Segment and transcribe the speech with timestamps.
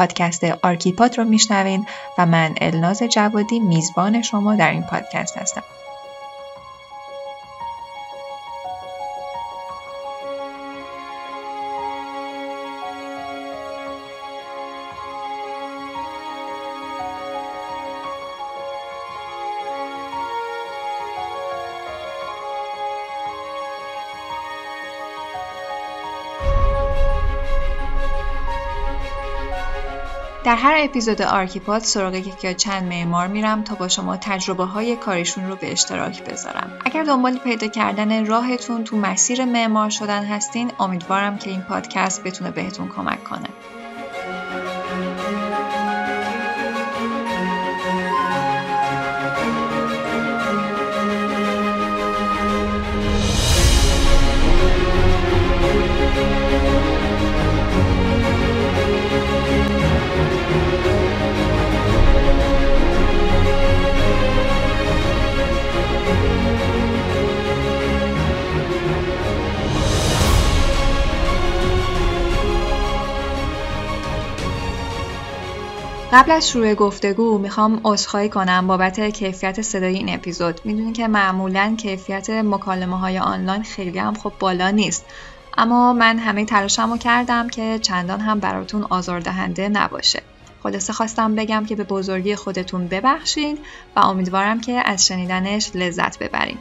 [0.00, 1.86] پادکست آرکیپات رو میشنوین
[2.18, 5.62] و من الناز جوادی میزبان شما در این پادکست هستم.
[30.62, 35.48] هر اپیزود آرکیپاد سراغ یکی یا چند معمار میرم تا با شما تجربه های کارشون
[35.48, 36.78] رو به اشتراک بذارم.
[36.84, 42.50] اگر دنبال پیدا کردن راهتون تو مسیر معمار شدن هستین امیدوارم که این پادکست بتونه
[42.50, 43.48] بهتون کمک کنه.
[76.12, 80.60] قبل از شروع گفتگو می‌خوام عذرخواهی کنم بابت کیفیت صدای این اپیزود.
[80.64, 85.04] می‌دونی که معمولا کیفیت مکالمه های آنلاین خیلی هم خب بالا نیست.
[85.58, 90.22] اما من همه تلاشمو کردم که چندان هم براتون آزاردهنده نباشه.
[90.62, 93.58] خلاصه خواستم بگم که به بزرگی خودتون ببخشید
[93.96, 96.58] و امیدوارم که از شنیدنش لذت ببرین.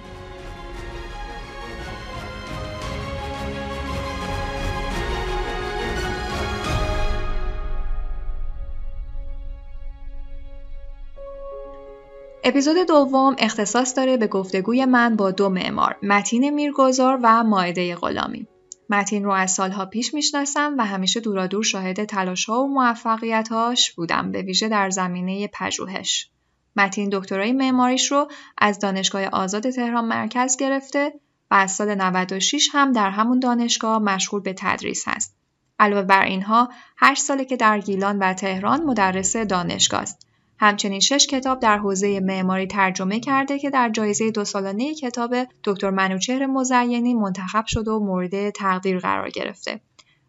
[12.50, 18.47] اپیزود دوم اختصاص داره به گفتگوی من با دو معمار متین میرگذار و ماعده غلامی.
[18.89, 24.42] متین رو از سالها پیش می‌شناسم و همیشه دورادور شاهد تلاشها و موفقیتهاش بودم به
[24.42, 26.30] ویژه در زمینه پژوهش.
[26.75, 28.27] متین دکترای معماریش رو
[28.58, 31.14] از دانشگاه آزاد تهران مرکز گرفته
[31.52, 35.36] و از سال 96 هم در همون دانشگاه مشغول به تدریس هست.
[35.80, 40.28] علاوه بر اینها هشت ساله که در گیلان و تهران مدرس دانشگاه است.
[40.59, 45.89] همچنین شش کتاب در حوزه معماری ترجمه کرده که در جایزه دو سالانه کتاب دکتر
[45.89, 49.81] منوچهر مزینی منتخب شده و مورد تقدیر قرار گرفته.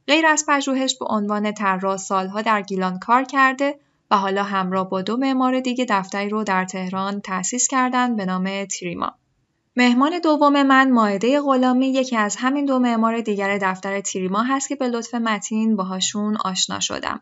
[0.06, 3.78] غیر از پژوهش به عنوان طراح سالها در گیلان کار کرده
[4.10, 8.64] و حالا همراه با دو معمار دیگه دفتری رو در تهران تأسیس کردند به نام
[8.64, 9.14] تریما.
[9.76, 14.76] مهمان دوم من ماعده غلامی یکی از همین دو معمار دیگر دفتر تریما هست که
[14.76, 17.20] به لطف متین باهاشون آشنا شدم.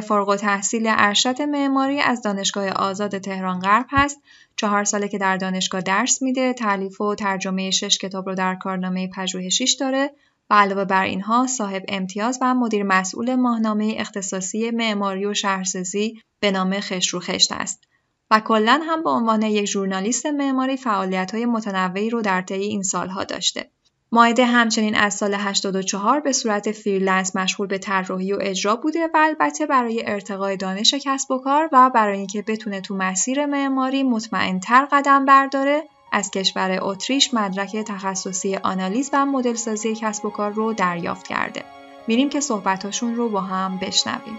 [0.00, 4.20] فارغ‌التحصیل ارشد معماری از دانشگاه آزاد تهران غرب هست.
[4.56, 9.08] چهار ساله که در دانشگاه درس میده، تألیف و ترجمه شش کتاب رو در کارنامه
[9.08, 10.10] پژوهشیش داره
[10.50, 16.50] و علاوه بر اینها صاحب امتیاز و مدیر مسئول ماهنامه اختصاصی معماری و شهرسازی به
[16.50, 17.84] نام خشرو خشت است.
[18.30, 23.24] و کلا هم به عنوان یک ژورنالیست معماری فعالیت‌های متنوعی رو در طی این سالها
[23.24, 23.70] داشته.
[24.12, 29.16] مایده همچنین از سال 84 به صورت freelance مشغول به طراحی و اجرا بوده و
[29.16, 34.88] البته برای ارتقای دانش کسب و کار و برای اینکه بتونه تو مسیر معماری مطمئنتر
[34.92, 35.82] قدم برداره
[36.12, 41.64] از کشور اتریش مدرک تخصصی آنالیز و مدلسازی کسب و کار رو دریافت کرده.
[42.06, 44.38] میریم که صحبتاشون رو با هم بشنویم.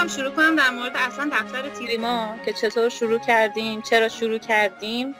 [0.00, 5.14] بخوام شروع کنم در مورد اصلا دفتر تیریما که چطور شروع کردیم چرا شروع کردیم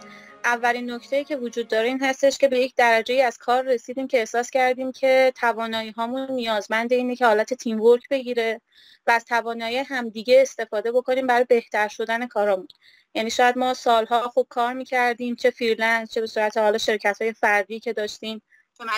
[0.44, 4.18] اولین نکته که وجود داره این هستش که به یک درجه از کار رسیدیم که
[4.18, 8.60] احساس کردیم که توانایی هامون نیازمند اینه که حالت teamwork بگیره
[9.06, 12.68] و از توانایی همدیگه استفاده بکنیم برای بهتر شدن کارامون.
[13.14, 17.32] یعنی شاید ما سالها خوب کار می‌کردیم چه freelance چه به صورت حالا شرکت های
[17.32, 18.42] فردی که داشتیم.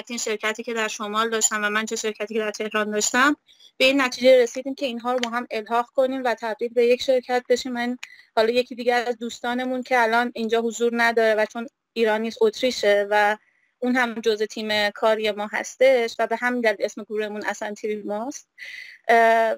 [0.09, 3.37] این شرکتی که در شمال داشتم و من چه شرکتی که در تهران داشتم
[3.76, 7.02] به این نتیجه رسیدیم که اینها رو با هم الحاق کنیم و تبدیل به یک
[7.02, 7.73] شرکت بشیم.
[7.73, 7.99] من
[8.37, 13.37] حالا یکی دیگر از دوستانمون که الان اینجا حضور نداره و چون ایرانی اتریشه و
[13.79, 18.02] اون هم جزء تیم کاری ما هستش و به همین دلیل اسم گروهمون اصلا تیم
[18.06, 18.49] ماست.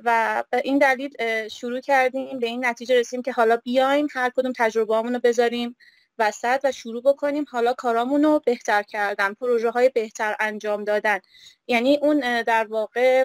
[0.05, 1.11] و این دلیل
[1.49, 2.39] شروع کردیم.
[2.39, 5.77] به این نتیجه رسیدیم که حالا بیایم هر کدوم تجربه رو بذاریم.
[6.19, 7.45] وسط و شروع بکنیم.
[7.51, 11.19] حالا کارامون بهتر کردن پروژه های بهتر انجام دادن.
[11.67, 13.25] یعنی اون در واقع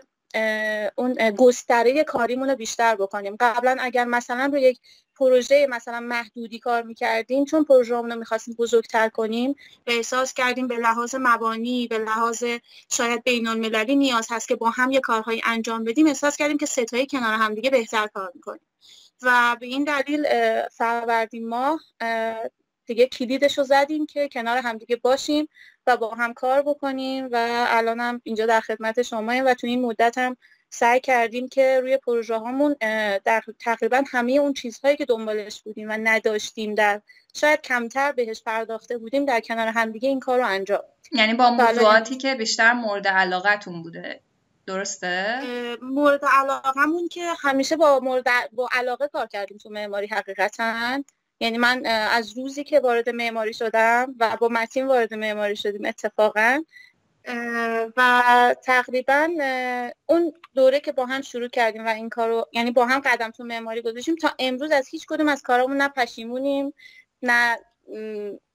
[0.95, 3.35] اون گستره کاریمون رو بیشتر بکنیم.
[3.39, 4.79] قبلا اگر مثلا رو یک
[5.15, 9.55] پروژه مثلا محدودی کار می‌کردیم چون پروژه رو می‌خواستیم بزرگتر کنیم
[9.87, 12.43] احساس کردیم به لحاظ مبانی به لحاظ
[12.91, 16.65] شاید بین المللی نیاز هست که با هم یه کارهایی انجام بدیم احساس کردیم که
[16.65, 18.61] ستایی کنار همدیگه بهتر کار می‌کنیم.
[19.21, 20.27] و به این دلیل
[20.67, 21.79] فروردین ماه
[22.89, 25.49] دیگه کلیدش رو زدیم که کنار همدیگه باشیم
[25.87, 30.17] و با هم کار بکنیم و الانم اینجا در خدمت شما و تو این مدت
[30.17, 30.37] هم
[30.69, 32.75] سعی کردیم که روی پروژه هامون
[33.25, 37.01] در تقریبا همه اون چیزهایی که دنبالش بودیم و نداشتیم در
[37.33, 42.17] شاید کمتر بهش پرداخته بودیم در کنار همدیگه این کار رو انجام یعنی با موضوعاتی
[42.17, 44.19] که بیشتر مورد علاقتون بوده
[44.65, 45.39] درسته؟
[45.81, 51.03] مورد علاقمون که همیشه با مورد با علاقه کار کردیم تو معماری حقیقتا
[51.39, 56.63] یعنی من از روزی که وارد معماری شدم و با متین وارد معماری شدیم اتفاقا
[57.97, 59.29] و تقریبا
[60.05, 63.43] اون دوره که با هم شروع کردیم و این کارو یعنی با هم قدم تو
[63.43, 66.73] معماری گذاشتیم تا امروز از هیچ کدوم از کارامون نه پشیمونیم
[67.21, 67.57] نه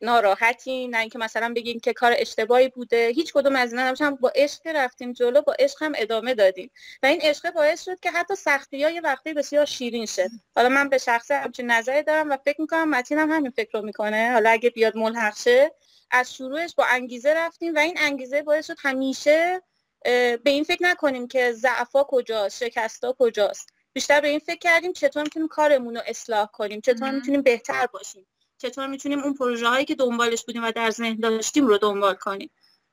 [0.00, 3.08] ناراحتیم نه اینکه مثلا بگیم که کار اشتباهی بوده.
[3.08, 6.70] هیچ کدوم از اینا هم با عشق رفتیم جلو با عشق هم ادامه دادیم.
[7.02, 10.30] و این عشق باعث شد که حتی سختی ها یه وقتی بسیار شیرین شد.
[10.56, 13.82] حالا من به شخصه همچین نظری دارم و فکر می‌کنم متین هم همین فکر رو
[13.84, 14.32] می‌کنه.
[14.32, 15.72] حالا اگه بیاد ملحق شه
[16.10, 19.62] از شروعش با انگیزه رفتیم و این انگیزه باعث شد همیشه
[20.04, 23.68] به این فکر نکنیم که ضعفا کجاست شکستا کجاست.
[23.92, 28.26] بیشتر به این فکر کردیم چطور می‌تونیم کارمون رو اصلاح کنیم چطور می‌تونیم بهتر باشیم.
[28.64, 32.50] چطور می‌تونیم اون پروژه هایی که دنبالش بودیم و در ذهن داشتیم رو دنبال کنیم.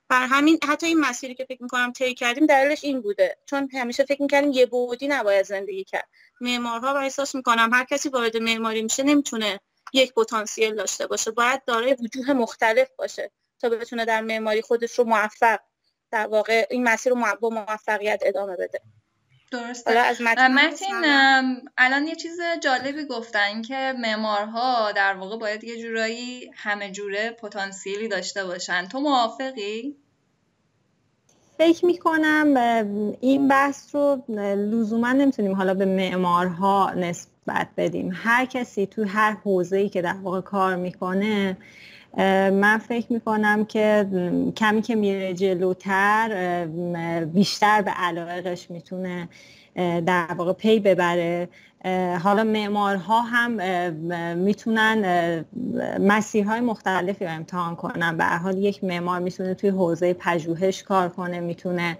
[0.09, 3.37] بر همین حتی این مسیری که فکر می‌کنم طی کردیم دلیلش این بوده.
[3.45, 6.09] چون همیشه فکر می‌کردیم یه بودی نباید زندگی کرد.
[6.41, 9.59] معمارها و احساس می‌کنم هر کسی وارد معماری میشه نمی‌تونه
[9.93, 11.31] یک پتانسیل داشته باشه.
[11.31, 15.59] باید دارای وجوه مختلف باشه تا بتونه در معماری خودش رو موفق
[16.11, 18.81] در واقع این مسیر رو با موفقیت ادامه بده.
[19.51, 19.91] درسته.
[19.91, 21.05] از متین
[21.77, 28.07] الان یه چیز جالبی گفتن که معمارها در واقع باید یه جورایی همه جوره پتانسیلی
[28.07, 28.87] داشته باشن.
[28.87, 29.95] تو موافقی؟
[31.57, 32.57] فکر می‌کنم
[33.21, 34.23] این بحث رو
[34.55, 38.11] لزوما نمی‌تونیم حالا به معمارها نسبت بدیم.
[38.13, 41.57] هر کسی تو هر حوزه‌ای که در واقع کار می‌کنه
[42.17, 44.07] من فکر می‌کنم که
[44.57, 46.65] کمی که میره جلوتر
[47.33, 49.29] بیشتر به علاقش می‌تونه
[50.05, 51.49] در واقع پی ببره.
[52.23, 53.51] حالا معمارها هم
[54.37, 55.45] می‌تونن
[55.99, 58.17] مسیرهای مختلفی رو امتحان کنن.
[58.17, 61.97] به حال یک معمار می‌تونه توی حوزه پژوهش کار کنه می‌تونه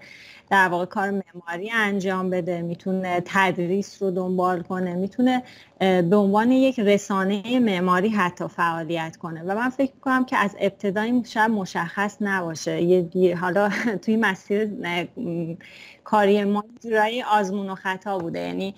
[0.50, 5.42] در واقع کار معماری انجام بده می‌تونه تدریس رو دنبال کنه می‌تونه
[5.78, 9.42] به عنوان یک رسانه معماری حتی فعالیت کنه.
[9.42, 12.82] و من فکر می‌کنم که از ابتدای شاید مشخص نباشه.
[12.82, 13.70] یه حالا
[14.02, 14.70] توی مسیر
[16.04, 18.40] کاری ما جورایی آزمون و خطا بوده.
[18.40, 18.74] یعنی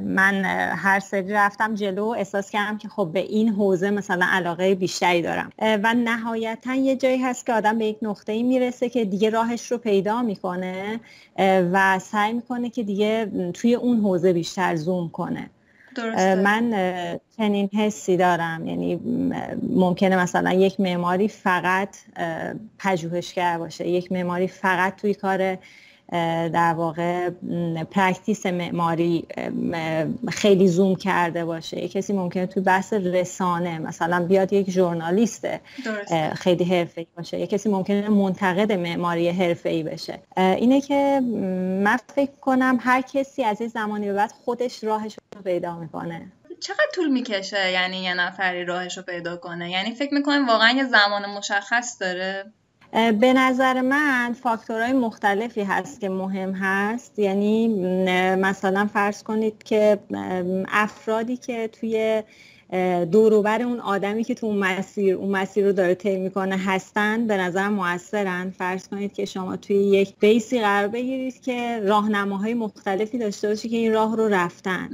[0.00, 0.44] من
[0.76, 5.52] هر سری رفتم جلو احساس کردم که خب به این حوزه مثلا علاقه بیشتری دارم.
[5.58, 9.72] و نهایتا یه جایی هست که آدم به یک نقطه ای می‌رسه که دیگه راهش
[9.72, 11.00] رو پیدا می‌کنه
[11.72, 15.50] و سعی می‌کنه که دیگه توی اون حوزه بیشتر زوم کنه.
[15.94, 16.34] درسته.
[16.34, 16.72] من
[17.36, 18.66] چنین حسی دارم.
[18.66, 19.00] یعنی
[19.68, 21.96] ممکنه مثلا یک معماری فقط
[22.78, 25.58] پژوهشگر باشه یک معماری فقط توی کار
[26.52, 27.30] در واقع
[27.90, 29.26] practice معماری
[30.28, 31.88] خیلی زوم کرده باشه.
[31.88, 35.48] کسی ممکنه توی بحث رسانه مثلا بیاد یک ژورنالیست
[36.34, 37.38] خیلی حرفه‌ای باشه.
[37.38, 40.18] یه کسی ممکنه منتقد معماری حرفه‌ای بشه.
[40.36, 41.20] اینه که
[41.84, 46.32] من فکر کنم هر کسی از این زمانی به بعد خودش راهش رو پیدا می‌کنه.
[46.60, 50.84] چقدر طول می‌کشه یعنی یه نفری راهش رو پیدا کنه؟ یعنی فکر می‌کنیم واقعا یه
[50.84, 52.44] زمان مشخص داره.
[52.92, 57.18] به نظر من فاکتورهای مختلفی هست که مهم هست.
[57.18, 57.68] یعنی
[58.34, 59.98] مثلا فرض کنید که
[60.68, 62.22] افرادی که توی
[63.12, 67.36] دوروبر اون آدمی که تو اون مسیر اون مسیر رو داره طی می‌کنه هستن به
[67.36, 68.50] نظر موثرن.
[68.50, 73.76] فرض کنید که شما توی یک بیسی قرار بگیرید که راهنماهای مختلفی داشته باشی که
[73.76, 74.88] این راه رو رفتن.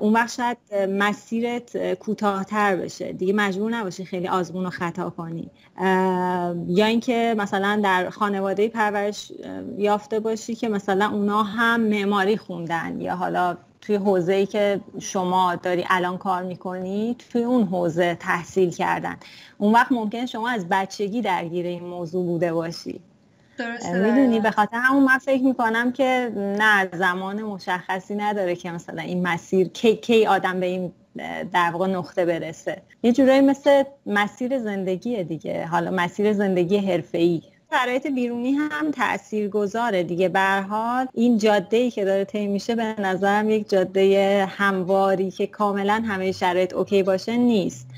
[0.00, 0.58] اون وقت شاید
[0.90, 3.12] مسیرت کوتاهتر بشه.
[3.12, 5.50] دیگه مجبور نباشی خیلی آزمون و خطا کنی.
[6.68, 9.32] یا اینکه مثلا در خانواده پرورش
[9.78, 15.54] یافته باشی که مثلا اونا هم معماری خوندن یا حالا توی حوزه ای که شما
[15.54, 19.16] داری الان کار می‌کنی توی اون حوزه تحصیل کردن.
[19.58, 23.00] اون وقت ممکن شما از بچگی درگیر این موضوع بوده باشی.
[23.94, 29.26] می‌دونی به خاطر همون من فکر می‌کنم که نه زمان مشخصی نداره که مثلا این
[29.28, 30.92] مسیر کی, کی آدم به این
[31.52, 32.82] در واقع نقطه برسه.
[33.02, 35.66] یه جورایی مثل مسیر زندگی دیگه.
[35.66, 37.42] حالا مسیر زندگی حرفه‌ای.
[37.72, 42.94] شرایط بیرونی هم تأثیر گذاره دیگه حال این جاده ای که داره طی میشه به
[42.98, 47.88] نظرم یک جاده همواری که کاملا همه شرایط اوکی باشه نیست.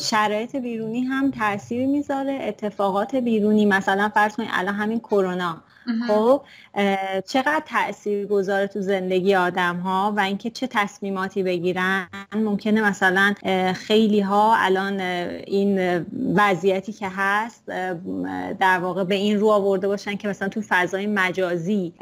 [0.00, 3.66] شرایط بیرونی هم تاثیر می‌ذاره اتفاقات بیرونی.
[3.66, 5.62] مثلا فرض کنید الان همین کرونا.
[6.08, 6.42] خب
[7.26, 13.34] چقدر تاثیر گذاره تو زندگی آدم ها و اینکه چه تصمیماتی بگیرن؟ ممکنه مثلا
[13.74, 17.66] خیلی ها الان این وضعیتی که هست
[18.58, 21.92] در واقع به این رو آورده باشن که مثلا تو فضای مجازی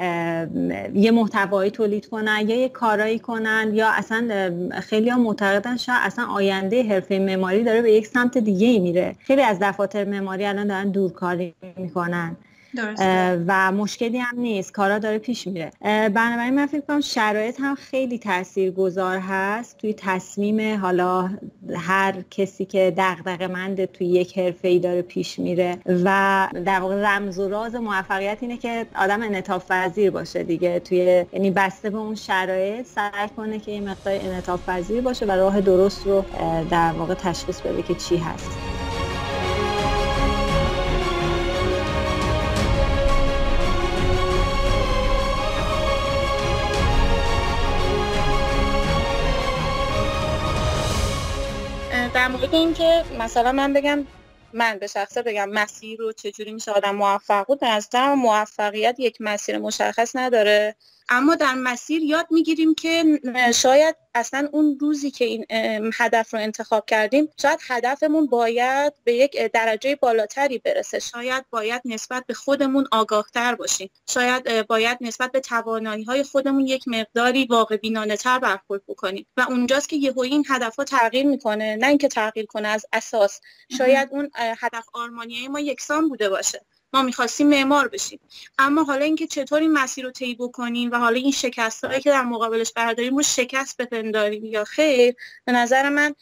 [0.94, 4.50] یه محتوایی تولید کنن یا یه کارایی کنن یا اصلا
[4.80, 9.16] خیلی ها معتقدن شاید اصلا آینده حرفه معماری داره به یک سمت دیگه میره.
[9.18, 12.36] خیلی از دفاتر معماری الان دارن دورکاری می‌کنن.
[13.46, 14.72] و مشکلی هم نیست.
[14.72, 15.70] کارا داره پیش میره.
[15.82, 18.20] بنابراین من فکر کنم شرایط هم خیلی
[18.76, 21.30] گذار هست توی تصمیم حالا
[21.76, 25.78] هر کسی که دغدغه مند توی یک حرفه ای داره پیش میره.
[26.04, 30.80] و در واقع رمز و راز موفقیت اینه که آدم انعطاف پذیر باشه دیگه.
[30.80, 35.30] توی یعنی بسته به اون شرایط سعی کنه که این مقدار انعطاف پذیر باشه و
[35.30, 36.24] راه درست رو
[36.70, 38.73] در واقع تشخیص بده که چی هست.
[52.24, 54.06] در مورد اینکه مثلا من بگم
[54.52, 59.58] من به شخصه بگم مسیر رو چجوری میشه آدم موفق بود؟ از موفقیت یک مسیر
[59.58, 60.76] مشخص نداره.
[61.08, 63.20] اما در مسیر یاد می‌گیریم که
[63.54, 65.46] شاید اصلا اون روزی که این
[65.94, 70.98] هدف رو انتخاب کردیم شاید هدفمون باید به یک درجه بالاتری برسه.
[70.98, 73.90] شاید باید نسبت به خودمون آگاهتر باشیم.
[74.08, 79.26] شاید باید نسبت به توانایی های خودمون یک مقداری واقع بینانه تر برخورد بکنیم.
[79.36, 83.40] و اونجاست که یهو این هدف ها تغییر می‌کنه نه اینکه تغییر کنه از اساس.
[83.78, 86.66] شاید اون هدف آرمانی ما یکسان بوده باشه.
[86.94, 88.20] ما می‌خواستیم معمار بشیم.
[88.58, 92.10] اما حالا اینکه چطور این مسیر رو طی بکنیم و حالا این شکست هایی که
[92.10, 96.14] در مقابلش برداریم رو شکست بپنداریم یا خیر به نظر من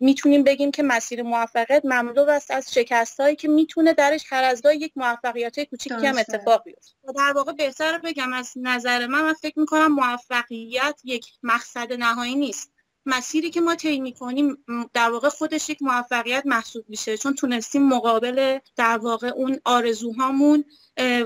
[0.00, 4.62] می‌تونیم بگیم که مسیر موفقیت مملو است از شکست هایی که می‌تونه درش هر از
[4.74, 6.92] یک موفقیت کوچیکی هم اتفاق بیفته.
[7.16, 12.71] در واقع بهتر بگم از نظر من من فکر می‌کنم موفقیت یک مقصد نهایی نیست.
[13.06, 14.58] مسیری که ما طی می‌کنیم
[14.94, 20.64] در واقع خودش یک موفقیت محسوب میشه چون تونستیم مقابل در واقع اون آرزوهامون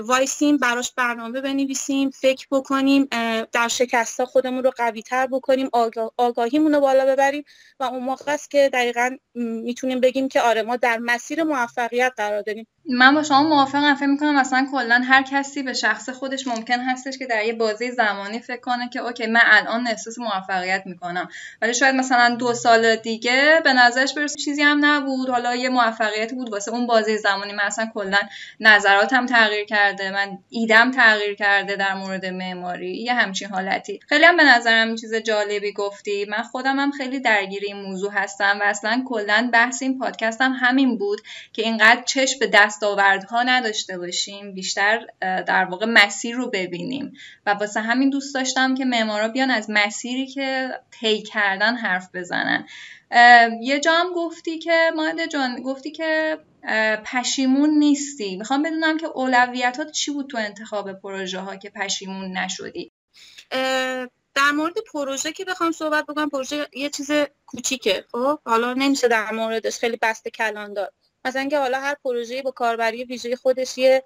[0.03, 3.07] وایسیم براش برنامه بنویسیم فکر بکنیم
[3.51, 5.69] در شکستا خودمون رو قوی تر بکنیم
[6.17, 7.43] آگاهیمون رو بالا ببریم
[7.79, 12.41] و اون موقع است که دقیقا می‌تونیم بگیم که آره ما در مسیر موفقیت قرار
[12.41, 12.67] داریم.
[12.89, 13.95] من با شما موافقم.
[13.95, 17.91] فکر می‌کنم مثلا کلا هر کسی به شخص خودش ممکن هستش که در یه بازه
[17.91, 21.27] زمانی فکر کنه که okay من الان احساس موفقیت می‌کنم.
[21.61, 25.29] ولی شاید مثلا دو سال دیگه به نظرش برسه چیزی هم نبود.
[25.29, 27.53] حالا یه موفقیت بود واسه اون بازی زمانی.
[27.53, 28.19] من اصلا کلا
[28.59, 33.99] نظراتم تغییر کرده من ایدم تغییر کرده در مورد معماری یه همچین حالتی.
[34.09, 36.25] خیلی هم به نظرم چیز جالبی گفتی.
[36.25, 40.97] من خودم هم خیلی درگیر این موضوع هستم و اصلا کلا بحث این پادکستم همین
[40.97, 41.21] بود
[41.53, 47.13] که اینقدر چشم به دستاوردها نداشته باشیم بیشتر در واقع مسیر رو ببینیم.
[47.45, 52.65] و واسه همین دوست داشتم که معمارا بیان از مسیری که طی کردن حرف بزنن.
[53.61, 56.37] یه جا هم گفتی که ماده جان گفتی که
[57.05, 58.37] پشیمون نیستی.
[58.37, 62.91] می‌خوام بدونم که اولویتات چی بود تو انتخاب پروژه ها که پشیمون نشدی؟
[64.33, 67.11] در مورد پروژه که بخوام صحبت بکنم پروژه یه چیز
[67.45, 70.93] کوچیکه خب؟ حالا نمیشه در موردش خیلی بسته کلان داد
[71.27, 74.03] مثلا اینکه حالا هر پروژه با کاربری ویژه خودش یه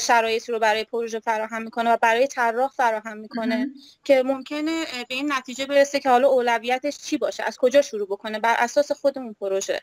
[0.00, 3.70] شرایطی رو برای پروژه فراهم می‌کنه و برای طراح فراهم می‌کنه
[4.04, 8.38] که ممکنه به این نتیجه برسه که حالا اولویتش چی باشه از کجا شروع بکنه
[8.38, 9.80] بر اساس خودمون پروژه.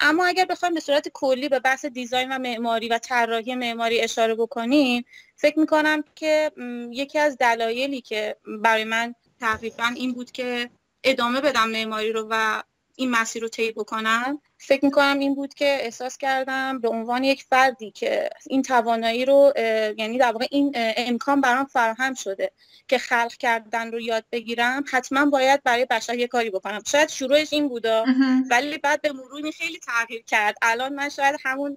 [0.00, 4.34] اما اگر بخوایم به صورت کلی به بحث دیزاین و معماری و طراحی معماری اشاره
[4.34, 5.04] بکنیم
[5.36, 6.52] فکر می‌کنم که
[6.90, 10.70] یکی از دلایلی که برای من تقریبا این بود که
[11.04, 12.62] ادامه بدم معماری رو و
[12.98, 17.44] این مسیر رو طی بکنم؟ فکر می‌کنم این بود که احساس کردم به عنوان یک
[17.44, 19.52] فردی که این توانایی رو
[19.98, 22.50] یعنی در واقع این امکان برام فراهم شده
[22.88, 26.82] که خلق کردن رو یاد بگیرم حتما باید برای بشر یه کاری بکنم.
[26.86, 28.04] شاید شروعش این بودا
[28.50, 30.56] ولی بعد به مرور خیلی تغییر کرد.
[30.62, 31.76] الان من شاید همون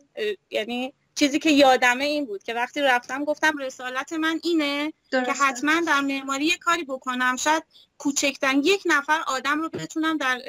[0.49, 5.81] یعنی چیزی که یادمه این بود که وقتی رفتم گفتم رسالت من اینه که حتما
[5.87, 7.35] در معماری یه کاری بکنم.
[7.35, 7.63] شاید
[7.97, 10.41] کوچکتن یک نفر آدم رو بتونم در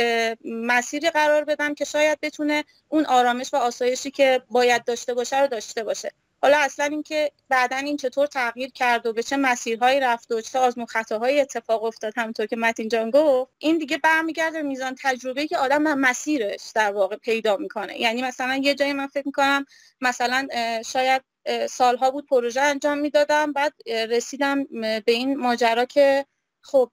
[0.45, 5.47] مسیری قرار بدم که شاید بتونه اون آرامش و آسایشی که باید داشته باشه رو
[5.47, 6.13] داشته باشه.
[6.43, 10.59] حالا اصلا اینکه بعدا این چطور تغییر کرد و به چه مسیرهایی رفت و چه
[10.59, 15.59] آزمون خطاهایی اتفاق افتاد همونطور که متین جان گفت این دیگه برمیگرده میزان تجربه که
[15.59, 18.01] آدم مسیرش در واقع پیدا می‌کنه.
[18.01, 19.67] یعنی مثلا یه جایی من فکر می‌کنم
[20.01, 20.49] مثلا
[20.87, 21.23] شاید
[21.71, 26.27] سالها بود پروژه انجام می‌دادم بعد رسیدم به این ماجرا که
[26.61, 26.91] خب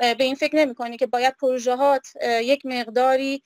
[0.00, 2.06] به این فکر نمی کنی که باید پروژه هات
[2.42, 3.42] یک مقداری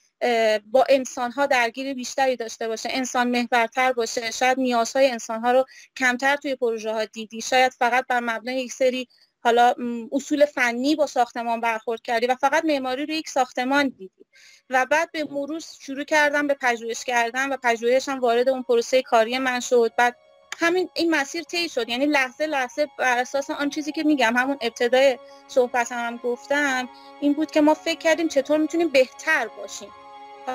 [0.67, 5.65] با انسان ها درگیری بیشتری داشته باشه انسان محورتر باشه شاید نیازهای انسان ها رو
[5.97, 9.09] کمتر توی پروژه ها دیدی شاید فقط بر مبنای یک سری
[9.45, 9.75] حالا
[10.13, 14.27] اصول فنی با ساختمان برخورد کردی و فقط معماری رو یک ساختمان دیدی.
[14.71, 19.39] و بعد به مرور شروع کردم به پژوهش کردن و پژوهشم وارد اون پروسه کاری
[19.39, 19.93] من شد.
[19.99, 20.17] بعد
[20.59, 21.89] همین این مسیر طی شد.
[21.89, 25.19] یعنی لحظه لحظه بر اساس آن چیزی که میگم همون ابتدای
[25.49, 26.89] صحبت هم گفتم
[27.21, 29.89] این بود که ما فکر کردیم چطور می‌تونیم بهتر باشیم.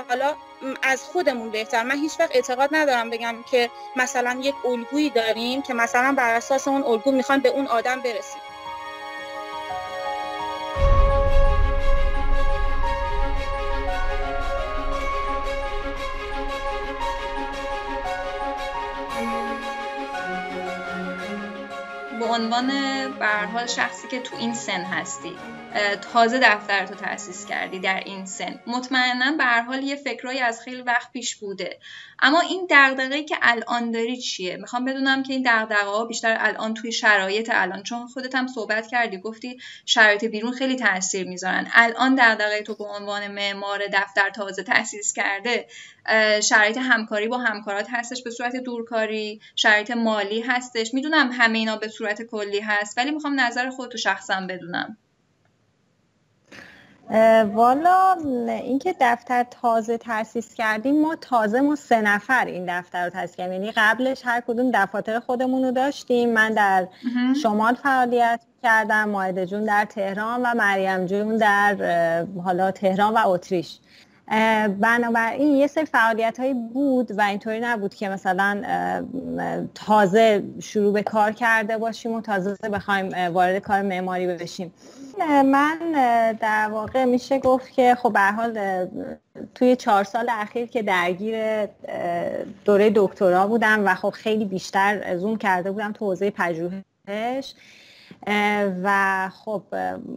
[0.10, 0.36] حالا
[0.82, 1.84] از خودمون بهتر.
[1.84, 6.68] من هیچ وقت اعتقاد ندارم بگم که مثلا یک الگویی داریم که مثلا بر اساس
[6.68, 8.41] اون الگو می‌خوان به اون آدم برسیم.
[22.39, 22.67] عنوان
[23.19, 25.36] به حال شخصی که تو این سن هستی.
[26.14, 28.60] تازه دفتر تو تاسیس کردی در این سن.
[28.68, 31.80] مطمئنا به هر حال یه فکرایی از خیلی وقت پیش بوده.
[32.20, 36.74] اما این دغدغه‌ای که الان داری چیه؟ می‌خوام بدونم که این دغدغه ها بیشتر الان
[36.74, 37.84] توی شرایط الان.
[37.84, 41.68] چون خودت هم صحبت کردی گفتی شرایط بیرون خیلی تاثیر می‌ذارن.
[41.74, 45.68] الان دغدغه تو به عنوان معمار دفتر تازه تاسیس کرده
[46.44, 50.94] شرایط همکاری با همکارات هستش به صورت دورکاری شرایط مالی هستش.
[50.94, 54.98] می‌دونم همه اینا به صورت کلی هست ولی می‌خوام نظر خودتو شخصا بدونم.
[57.54, 63.36] والا اینکه دفتر تازه تاسیس کردیم ما تازه ما سه نفر این دفتر رو تاسیس
[63.36, 63.54] کردیم.
[63.54, 66.34] یعنی قبلش هر کدوم دفاتر خودمون رو داشتیم.
[66.34, 66.88] من در
[67.44, 71.75] شمال فعالیت کردم ماهده جون در تهران و مریم جون در
[72.44, 73.80] حالا تهران و اتریش.
[74.79, 78.62] بنابراین یه سری فعالیت هایی بود و اینطوری نبود که مثلا
[79.75, 84.74] تازه شروع به کار کرده باشیم و تازه بخوایم وارد کار معماری بشیم.
[85.45, 85.77] من
[86.41, 88.88] در واقع میشه گفت که خب به حال
[89.55, 91.65] توی چهار سال اخیر که درگیر
[92.65, 97.53] دوره دکترا بودم و خب خیلی بیشتر زوم کرده بودم تو حوزه پژوهش.
[98.83, 99.63] و خب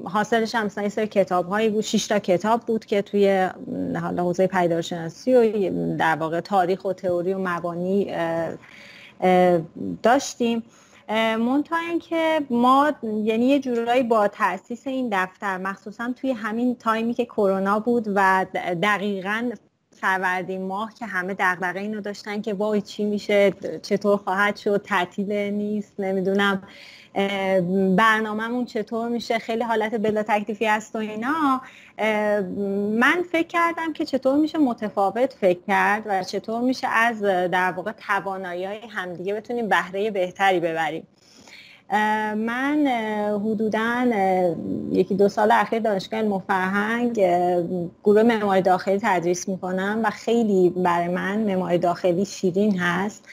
[0.05, 3.49] حاصلش هم مثلا یه سری کتاب هایی بود شش تا کتاب بود که توی
[4.03, 8.15] حالا حوزه پیدارشناسی و در واقع تاریخ و تئوری و مبانی
[10.03, 10.63] داشتیم.
[11.39, 17.25] منتها اینکه ما یعنی یه جورایی با تاسیس این دفتر مخصوصا توی همین تایمی که
[17.25, 18.47] کرونا بود و
[18.83, 19.51] دقیقا
[20.03, 25.33] فروردین ماه که همه دغدغه اینو داشتن که وای چی میشه چطور خواهد شد تعطیل
[25.33, 26.63] نیست نمی‌دونم
[27.97, 31.61] برنامهمون چطور میشه خیلی حالت بلا تکلیفی است و اینا.
[32.99, 37.93] من فکر کردم که چطور میشه متفاوت فکر کرد و چطور میشه از در واقع
[37.93, 41.07] توانایی های همدیگه بتونیم بهره بهتری ببریم.
[42.37, 42.87] من
[43.45, 44.07] حدودا
[44.93, 47.21] یکی دو سال اخیر دانشگاه مفرهنگ
[48.05, 53.25] گروه معماری داخلی تدریس می‌کنم و خیلی برای من معماری داخلی شیرین هست.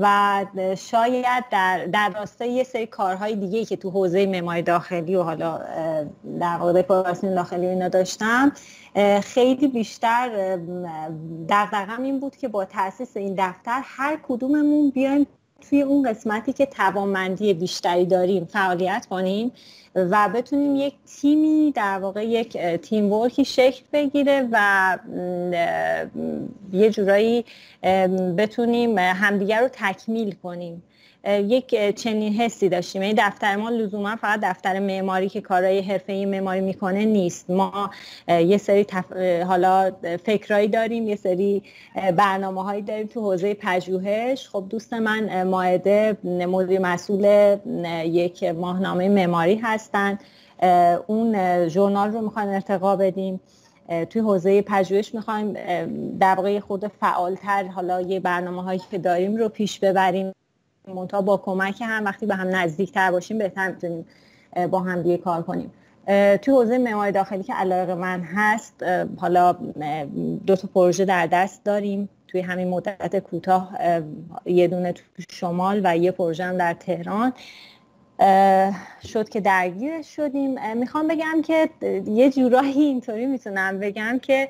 [0.00, 0.44] و
[0.76, 5.60] شاید در, در راستای یه سری کارهای دیگه که تو حوزه معماری داخلی و حالا
[6.40, 6.82] در واقع
[7.22, 8.52] داخلی اینا داشتم
[9.22, 10.56] خیلی بیشتر
[11.48, 15.26] دقدقم این بود که با تاسیس این دفتر هر کدوممون بیایم
[15.70, 19.52] توی اون قسمتی که توانمندی بیشتری داریم فعالیت کنیم
[19.94, 24.98] و بتونیم یک تیمی در واقع یک تیم ورکی شکل بگیره و
[26.72, 27.44] یه جورایی
[28.36, 30.82] بتونیم همدیگر رو تکمیل کنیم.
[31.26, 33.02] یک چنین حسی داشتیم.
[33.02, 37.50] یعنی دفتر ما لزوما فقط دفتر معماری که کارهای حرفه‌ای معماری می‌کنه نیست.
[37.50, 37.90] ما
[38.28, 39.12] یه سری تف...
[39.46, 39.92] حالا
[40.24, 41.62] فکرایی داریم یه سری
[42.16, 44.48] برنامه هایی داریم تو حوزه پژوهش.
[44.48, 47.56] خب دوست من ماعده مدیر مسئول
[48.04, 50.18] یک ماهنامه معماری هستن.
[51.06, 53.40] اون ژورنال رو می‌خوان ارتقا بدیم.
[54.10, 55.52] توی حوزه پژوهش می‌خوایم
[56.18, 60.32] در واقع خود فعالتر حالا یه برنامه هایی که داریم رو پیش ببریم.
[60.88, 64.06] منتها با کمک هم وقتی به هم نزدیکتر باشیم بهتر می‌تونیم
[64.70, 65.72] با هم دیگه کار کنیم.
[66.42, 68.84] توی حوزه معماری داخلی که علاقه من هست
[69.16, 69.52] حالا
[70.46, 72.08] دو تا پروژه در دست داریم.
[72.28, 73.70] توی همین مدت کوتاه
[74.46, 77.32] یه دونه تو شمال و یه پروژه هم در تهران.
[79.02, 80.76] شد که درگیرش شدیم.
[80.76, 81.70] می‌خوام بگم که
[82.06, 84.48] یه جورایی اینطوری می‌تونم بگم که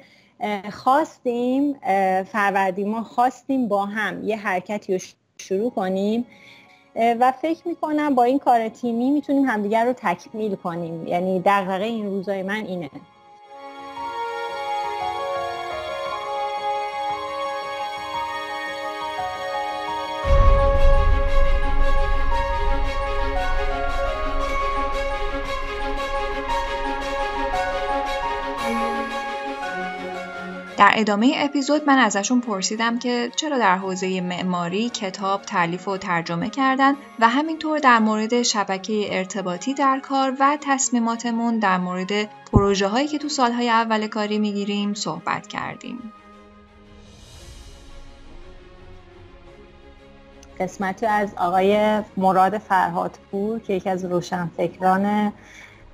[0.73, 1.75] خواستیم
[2.25, 4.95] فروردی ما خواستیم با هم یه حرکتی
[5.39, 6.27] شروع کنیم.
[6.97, 11.07] و فکر می‌کنم با این کار تیمی می‌تونیم همدیگر رو تکمیل کنیم.
[11.07, 12.91] یعنی دقیقه این روزای من اینه.
[30.79, 36.51] در ادامه اپیزود من ازشون پرسیدم که چرا در حوزه معماری کتاب تعلیف و ترجمه
[36.51, 43.09] کردن و همینطور در مورد شبکه ارتباطی در کار و تصمیماتمون در مورد پروژه هایی
[43.09, 46.13] که تو سالهای اول کاری می‌گیریم صحبت کردیم.
[50.61, 55.33] قسمتی از آقای مراد فرهادپور که یکی از روشنفکران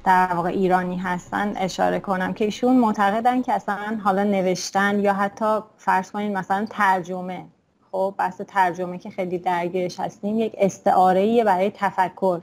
[0.05, 5.59] در واقع ایرانی هستن اشاره کنم که ایشون معتقدن که اصلا حالا نوشتن یا حتی
[5.77, 7.45] فرض کنید مثلا ترجمه.
[7.93, 12.41] خب بحث ترجمه که خیلی درگیرش هستیم یک استعاره برای تفکر.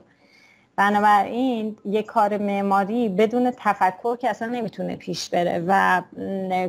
[0.76, 6.02] بنابراین یک کار معماری بدون تفکر که اصلا نمی‌تونه پیش بره و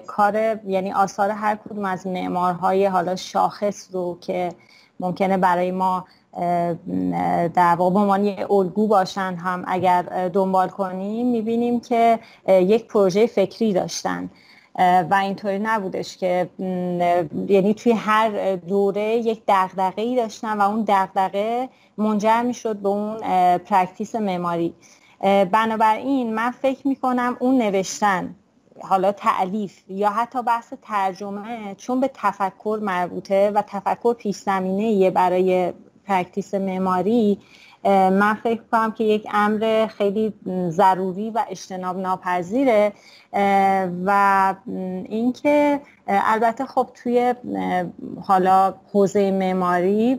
[0.06, 4.52] کار یعنی آثار هر کدوم از معمارهای حالا شاخص رو که
[5.00, 6.06] ممکنه برای ما
[7.54, 9.64] در واقع به عنوان الگو باشن هم.
[9.66, 14.30] اگر دنبال کنیم می‌بینیم که یک پروژه فکری داشتن.
[15.10, 16.48] و اینطوری نبودش که
[17.48, 23.18] یعنی توی هر دوره یک دغدغه ای داشتن و اون دغدغه منجر می‌شد به اون
[23.58, 24.74] practice معماری
[25.52, 28.34] بنابراین من فکر می‌کنم اون نوشتن
[28.80, 35.72] حالا تألیف یا حتی بحث ترجمه چون به تفکر مربوطه و تفکر پیش زمینه برای
[36.08, 37.38] practice معماری
[37.84, 40.34] من فکر کنم که یک امر خیلی
[40.70, 42.92] ضروری و اجتناب ناپذیره
[44.04, 44.54] و
[45.08, 47.34] اینکه البته خب توی
[48.22, 50.18] حالا حوزه معماری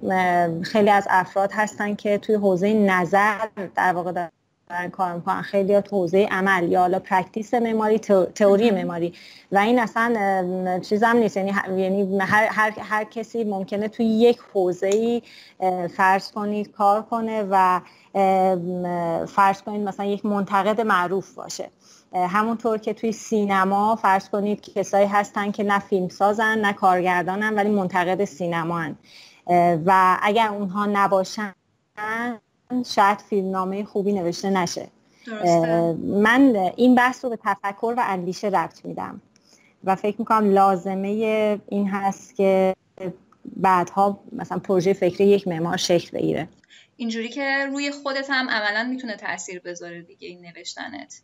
[0.62, 3.38] خیلی از افراد هستن که توی حوزه نظر
[3.76, 4.28] در واقع
[4.70, 8.00] دارن کار می‌کنن خیلی ها حوزه عمل یا حالا practice معماری
[8.36, 9.14] تئوری معماری
[9.52, 11.38] و این اصلا چیز هم نیست.
[11.38, 15.22] یعنی یعنی هر, هر, هر کسی ممکنه توی یک حوزه ای
[15.98, 17.80] فرض کنید کار کنه و
[19.26, 21.70] فرض کنید مثلا یک منتقد معروف باشه.
[22.14, 27.70] همونطور که توی سینما فرض کنید کسایی هستن که نه فیلم سازن نه کارگردانن ولی
[27.70, 28.98] منتقد سینما هن.
[29.86, 31.54] و اگر اونها نباشن
[32.86, 34.88] شاید فیلمنامه خوبی نوشته نشه.
[35.28, 35.94] درسته.
[35.94, 39.22] من این بحث رو به تفکر و اندیشه ربط میدم
[39.84, 41.08] و فکر می‌کنم لازمه
[41.70, 42.76] این هست که
[43.56, 46.48] بعدها مثلا پروژه فکری یک معمار شکل بگیره.
[46.98, 51.22] اینجوری که روی خودت هم عملا می‌تونه تاثیر بذاره دیگه این نوشتنت.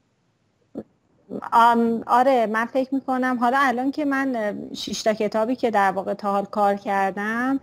[2.08, 3.38] آره من فکر می‌کنم.
[3.40, 7.60] حالا الان که من شیشتا کتابی که در واقع تا حال کار کردم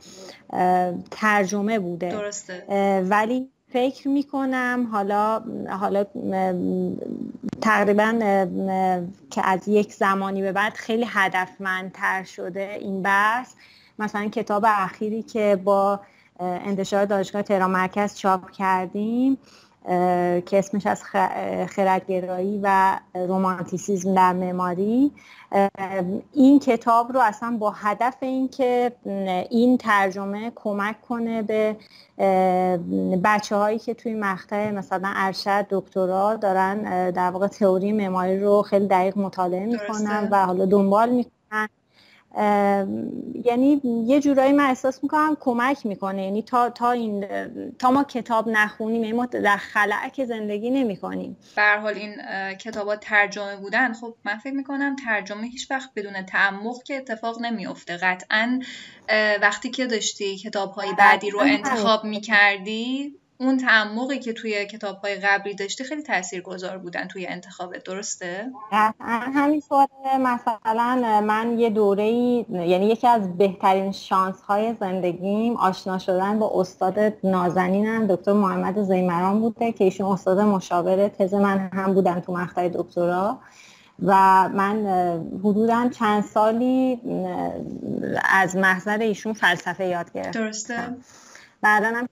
[1.11, 2.09] ترجمه بوده.
[2.09, 3.03] درسته.
[3.09, 5.43] ولی فکر می‌کنم حالا
[5.81, 6.05] حالا
[7.61, 8.13] تقریبا
[9.31, 13.55] که از یک زمانی به بعد خیلی هدفمندتر شده این بحث.
[13.99, 16.01] مثلا کتاب اخیری که با
[16.41, 19.39] انتشار دانشگاه تهران مرکز چاپ کردیم
[20.47, 21.03] که اسمش از
[21.69, 25.13] خردگرایی و رومانتیسیزم در معماری.
[26.33, 28.93] این کتاب رو اصلا با هدف اینکه
[29.51, 31.77] این ترجمه کمک کنه به
[33.25, 38.87] بچه هایی که توی مقطع مثلا ارشد دکترا دارن در واقع تئوری معماری رو خیلی
[38.87, 41.69] دقیق مطالعه می‌کنن و حالا دنبال می‌کنن.
[43.45, 46.25] یعنی یه جورایی من احساس می‌کنم کمک می‌کنه.
[46.25, 47.27] یعنی تا تا این
[47.79, 51.37] تا ما کتاب نخونیم یعنی ما در خلعک زندگی نمی‌کنیم.
[51.57, 52.17] به حال این
[52.55, 53.93] کتابات ترجمه بودن.
[53.93, 57.97] خب من فکر می‌کنم ترجمه هیچ وقت بدون تعمق که اتفاق نمیافته.
[57.97, 58.61] قطعا
[59.43, 65.15] وقتی که داشتی کتاب های بعدی رو انتخاب می‌کردی اون تعمقی که توی کتاب های
[65.15, 66.03] قبلی داشتی خیلی
[66.45, 68.53] گذار بودن توی انتخاب درسته؟
[69.35, 69.89] همینطوره.
[70.19, 72.11] مثلا من یه دوره
[72.51, 79.41] یعنی یکی از بهترین شانس های زندگیم آشنا شدن با استاد نازنینم دکتر محمد زیمران
[79.41, 83.39] بوده که ایشون استاد مشاور تز من هم بودن تو مقطع دکترا.
[84.03, 84.87] و من
[85.45, 87.01] حدودا چند سالی
[88.25, 90.41] از محضر ایشون فلسفه یاد گرفتم.
[90.41, 90.97] درسته.
[91.63, 92.09] بعدا هم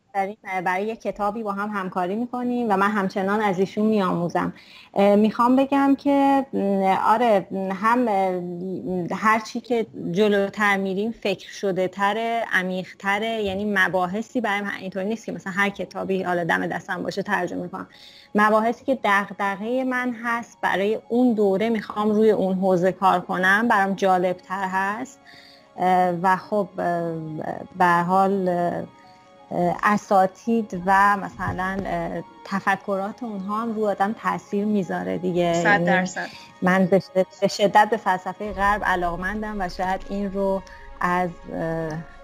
[0.64, 4.52] برای یک کتابی با هم همکاری می‌کنیم و من همچنان از ایشون میآموزم.
[4.96, 6.46] می‌خوام بگم که
[7.06, 8.08] آره هم
[9.10, 15.26] هرچی که جلوتر میریم فکر شده تره عمیق تره یعنی مباحثی برای من اینطور نیست
[15.26, 17.88] که مثلا هر کتابی حالا دم دستم باشه ترجمه کنم
[18.34, 23.94] مباحثی که دغدغه من هست برای اون دوره می‌خوام روی اون حوزه کار کنم برام
[23.94, 25.20] جالب تر هست
[26.22, 26.68] و خب
[27.78, 28.50] به حال
[29.82, 31.76] اساتید و مثلا
[32.44, 35.54] تفکرات اونها هم رو آدم تاثیر می‌ذاره دیگه.
[35.54, 36.26] صد یعنی درصد.
[36.62, 37.02] من به
[37.48, 40.62] شدت به فلسفه غرب علاقمندم و شاید این رو
[41.00, 41.30] از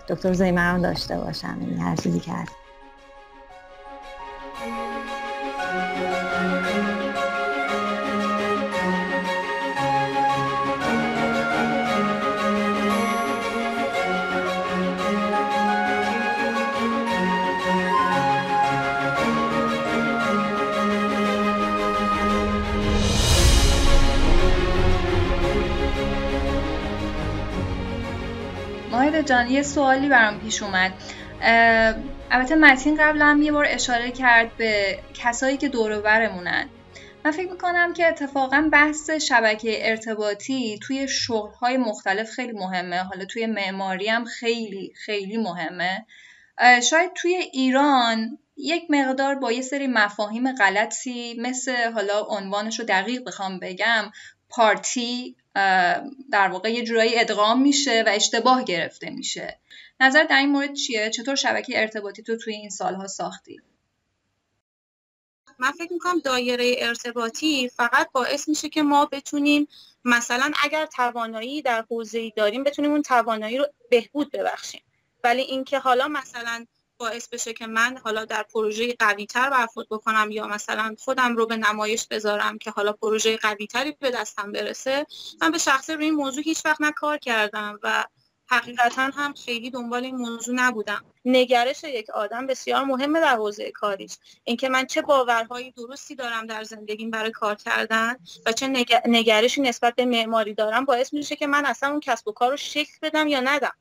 [0.08, 2.52] دکتر زیمران داشته باشم یعنی هر چیزی که هست.
[29.26, 30.92] جان یه سوالی برام پیش اومد.
[32.30, 36.68] البته متین قبلا هم یه بار اشاره کرد به کسایی که دور برمونن.
[37.24, 43.02] من فکر می‌کنم که اتفاقا بحث شبکه ارتباطی توی شغلهای مختلف خیلی مهمه.
[43.02, 46.06] حالا توی معماری هم خیلی خیلی مهمه.
[46.90, 53.24] شاید توی ایران یک مقدار با یه سری مفاهیم غلطی مثل حالا عنوانش رو دقیق
[53.24, 54.10] بخوام بگم
[54.48, 55.36] پارتی
[56.31, 59.59] در واقع یه جورایی ادغام میشه و اشتباه گرفته میشه.
[60.01, 63.61] نظر در این مورد چیه؟ چطور شبکه ارتباطی تو توی این سالها ساختی؟
[65.59, 69.69] من فکر می‌کنم دایره ارتباطی فقط باعث میشه که ما بتونیم
[70.05, 74.83] مثلا اگر توانایی در حوزه داریم بتونیم اون توانایی رو بهبود ببخشیم.
[75.25, 76.66] ولی اینکه حالا مثلا
[76.98, 81.46] باعث بشه که من حالا در پروژه قوی تر برخورد بکنم یا مثلا خودم رو
[81.46, 85.06] به نمایش بذارم که حالا پروژه قوی تری به دستم برسه
[85.40, 88.04] من به شخصه روی این موضوع هیچ وقت نکار کردم و
[88.48, 91.04] حقیقتا هم خیلی دنبال این موضوع نبودم.
[91.24, 94.16] نگرش یک آدم بسیار مهمه در حوزه کاریش.
[94.44, 99.94] اینکه من چه باورهایی درستی دارم در زندگیم برای کار کردن و چه نگرشی نسبت
[99.94, 103.28] به معماری دارم باعث میشه که من اصلا اون کسب و کار رو شکل بدم
[103.28, 103.72] یا ندم.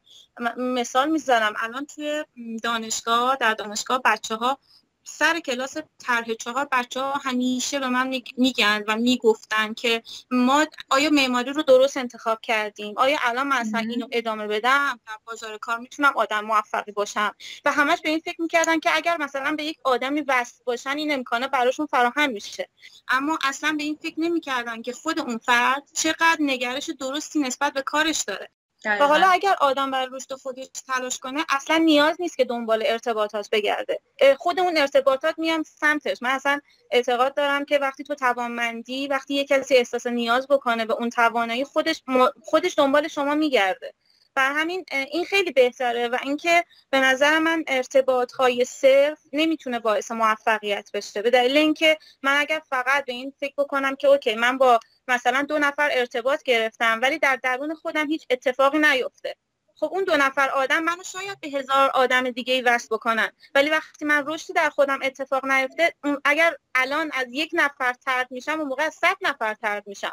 [0.58, 1.54] مثال می‌زنم.
[1.58, 2.23] الان توی
[2.63, 4.60] دانشگاه در دانشگاه بچه ها
[5.08, 11.10] سر کلاس طرح چهار بچه ها همیشه به من میگن و می‌گفتن که ما آیا
[11.10, 15.80] معماری رو درست انتخاب کردیم؟ آیا الان من اصلا اینو ادامه بدم؟ در بازار کار
[15.80, 19.78] می‌تونم آدم موفقی باشم؟ و همش به این فکر می‌کردن که اگر مثلا به یک
[19.84, 22.70] آدمی وصل باشن این امکانه براشون فراهم میشه.
[23.08, 27.82] اما اصلا به این فکر نمی‌کردن که خود اون فرد چقدر نگرش درستی نسبت به
[27.82, 28.50] کارش داره.
[28.86, 33.50] و حالا اگر آدم برای رشد خودش تلاش کنه اصلا نیاز نیست که دنبال ارتباطات
[33.52, 34.00] بگرده.
[34.38, 36.21] خود اون ارتباطات میام سمتش.
[36.21, 36.60] من اصلا
[36.91, 41.63] اعتقاد دارم که وقتی تو توانمندی وقتی یک کسی احساس نیاز بکنه به اون توانایی
[41.63, 42.04] خودش
[42.43, 43.93] خودش دنبال شما میگرده.
[44.38, 50.12] و همین این خیلی بهتره و اینکه به نظر من ارتباط های صرف نمی‌تونه باعث
[50.12, 51.21] موفقیت بشه.
[51.21, 55.41] به دلیل اینکه من اگر فقط به این فکر بکنم که اوکی من با مثلا
[55.41, 59.36] دو نفر ارتباط گرفتم ولی در درون خودم هیچ اتفاقی نیفته.
[59.80, 63.32] خب اون دو نفر آدم منو شاید به هزار آدم دیگه ای وصل بکنن.
[63.56, 65.94] ولی وقتی من رشدی در خودم اتفاق نیفته
[66.26, 70.12] اگر الان از یک نفر ترد میشم اون موقع از صد نفر ترد میشم.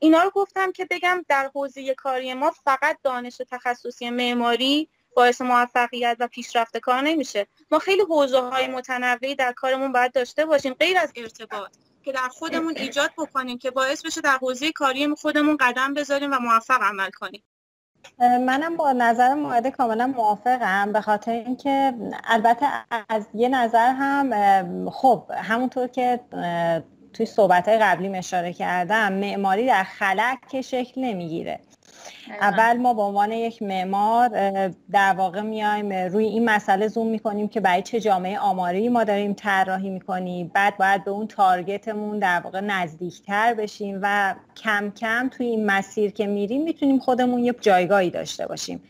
[0.00, 6.16] اینا رو گفتم که بگم در حوزه کاری ما فقط دانش تخصصی معماری باعث موفقیت
[6.20, 7.46] و پیشرفت کار نمیشه.
[7.70, 10.74] ما خیلی حوزه های متنوعی در کارمون باید داشته باشیم.
[10.74, 11.70] غیر از ارتباط.
[12.04, 16.38] که در خودمون ایجاد بکنیم که باعث بشه در حوزه کاری خودمون قدم بذاریم و
[16.38, 17.42] موفق عمل کنیم.
[18.20, 22.66] منم با نظر معده کاملا موافقم به خاطر اینکه البته
[23.08, 26.20] از یه نظر هم خب همونطور که
[27.12, 31.60] توی صحبت قبلی اشاره کردم معماری در خلق که شکل نمی‌گیره.
[32.40, 34.28] اول ما به عنوان یک معمار
[34.92, 39.32] در واقع میایم روی این مسئله زوم می‌کنیم که برای چه جامعه آماری ما داریم
[39.32, 40.50] طراحی می‌کنیم.
[40.54, 46.10] بعد باید به اون تارگتمون در واقع نزدیکتر بشیم و کم کم توی این مسیر
[46.10, 48.82] که میریم می‌تونیم خودمون یه جایگاهی داشته باشیم.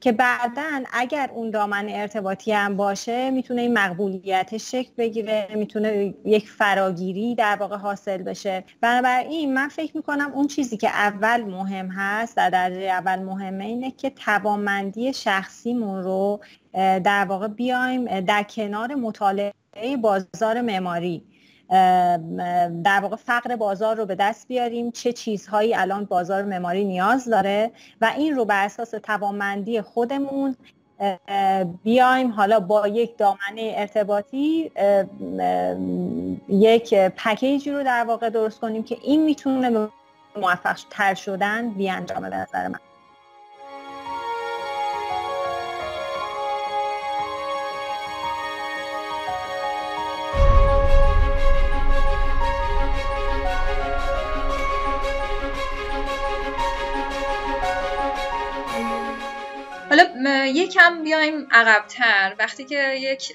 [0.00, 6.50] که بعدا اگر اون دامن ارتباطی هم باشه می‌تونه این مقبولیت شکل بگیره می‌تونه یک
[6.50, 8.64] فراگیری در واقع حاصل بشه.
[8.80, 13.90] بنابراین من فکر می‌کنم اون چیزی که اول مهم هست در درجه اول مهمه اینه
[13.90, 16.40] که توانمندی شخصیمون رو
[17.04, 19.52] در واقع بیایم در کنار مطالعه
[20.02, 21.29] بازار معماری.
[22.84, 27.70] در واقع فقر بازار رو به دست بیاریم چه چیزهایی الان بازار معماری نیاز داره
[28.00, 30.56] و این رو بر اساس توانمندی خودمون
[31.82, 34.70] بیایم حالا با یک دامنه ارتباطی
[36.48, 39.88] یک پکیجی رو در واقع درست کنیم که این می‌تونه
[40.36, 42.78] موفق تر شدن بیانجامه به نظر من.
[59.90, 62.36] حالا یکم بیایم عقبتر.
[62.38, 63.32] وقتی که یک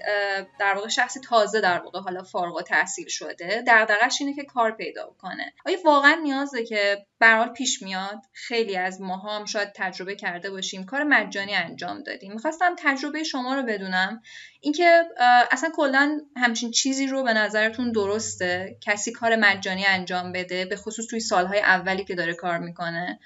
[0.59, 5.15] در واقع شخصی تازه در واقع حالا فارغ تحصیل شده دغدغش اینه که کار پیدا
[5.21, 5.53] کنه.
[5.65, 10.85] آیا واقعا نیازه که برحال پیش میاد؟ خیلی از ماها هم شاید تجربه کرده باشیم.
[10.85, 12.33] کار مجانی انجام دادیم.
[12.33, 14.21] می‌خواستم تجربه شما رو بدونم.
[14.61, 15.03] اینکه
[15.51, 21.07] اصلا کلا همچین چیزی رو به نظرتون درسته؟ کسی کار مجانی انجام بده به خصوص
[21.07, 23.19] توی سالهای اولی که داره کار می‌کنه؟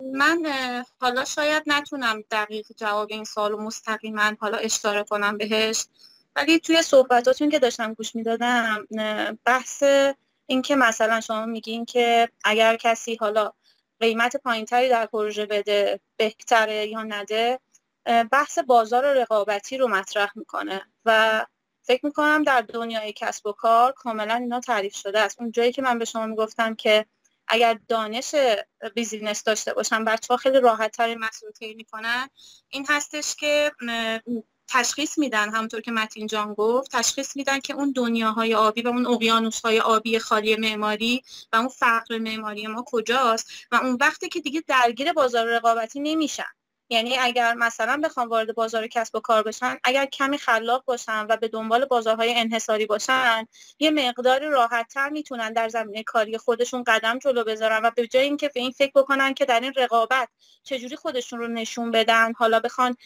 [0.00, 0.46] من
[1.00, 5.86] حالا شاید نتونم دقیق جواب این سال و مستقیما حالا اشاره کنم بهش.
[6.36, 8.86] ولی توی صحبتاتون که داشتم گوش می‌دادم
[9.44, 9.84] بحث
[10.46, 13.52] اینکه مثلا شما میگین که اگر کسی حالا
[14.00, 17.60] قیمت پایینتری در پروژه بده بهتره یا نده
[18.32, 20.82] بحث بازار رقابتی رو مطرح می‌کنه.
[21.04, 21.46] و
[21.82, 25.40] فکر می‌کنم در دنیای کسب و کار کاملا اینا تعریف شده است.
[25.40, 27.06] اون جایی که من به شما می‌گفتم که
[27.50, 28.34] اگر دانش
[28.94, 32.28] بیزینس داشته باشن بچه ها خیلی راحت تر مسئول می‌کنن.
[32.68, 33.72] این هستش که
[34.68, 39.06] تشخیص میدن همونطور که متین جان گفت تشخیص میدن که اون دنیاهای آبی و اون
[39.06, 44.62] اقیانوسهای آبی خالی معماری و اون فقر معماری ما کجاست؟ و اون وقتی که دیگه
[44.66, 46.59] درگیر بازار رقابتی نمیشن.
[46.90, 51.36] یعنی اگر مثلا بخوام وارد بازار کسب و کار بشن اگر کمی خلاق باشن و
[51.36, 53.46] به دنبال بازارهای انحصاری باشن
[53.78, 58.48] یه مقداری راحتتر می‌تونن در زمینه کاری خودشون قدم جلو بذارن و به جای اینکه
[58.48, 60.28] به این فکر بکنن که در این رقابت
[60.62, 62.96] چجوری خودشون رو نشون بدن حالا بخوان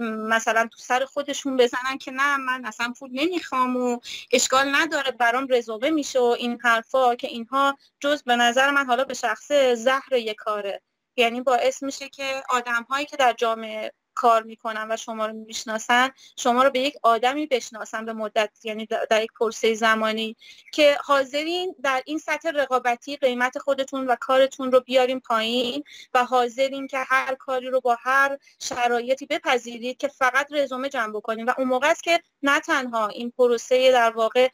[0.00, 4.00] مثلا تو سر خودشون بزنن که نه من اصلا پول نمی‌خوام و
[4.32, 9.04] اشکال نداره برام رزومه میشه و این حرفا که اینها جز به نظر من حالا
[9.04, 10.82] به شخصه زهر یک کاره.
[11.18, 16.10] یعنی باعث میشه که آدم هایی که در جامعه کار می‌کنن و شما رو می‌شناسن
[16.36, 20.36] شما رو به یک آدمی بشناسن به مدت یعنی در یک پرسه زمانی
[20.72, 26.86] که حاضرین در این سطح رقابتی قیمت خودتون و کارتون رو بیاریم پایین و حاضرین
[26.86, 31.68] که هر کاری رو با هر شرایطی بپذیرید که فقط رزومه جمع بکنیم و اون
[31.68, 34.48] موقع است که نه تنها این پروسه در واقع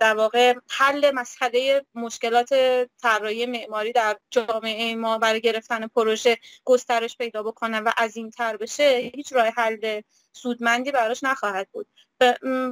[0.00, 2.48] در واقع حل مسئله مشکلات
[3.02, 8.56] طراحی معماری در جامعه ما برای گرفتن پروژه گسترش پیدا بکنه و از این تر
[8.56, 10.00] بشه هیچ راه حل
[10.32, 11.86] سودمندی براش نخواهد بود.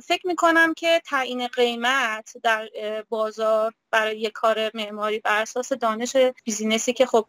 [0.07, 2.69] فکر می‌کنم که تعیین قیمت در
[3.09, 7.27] بازار برای یک کار معماری بر اساس دانش بیزینسی که خب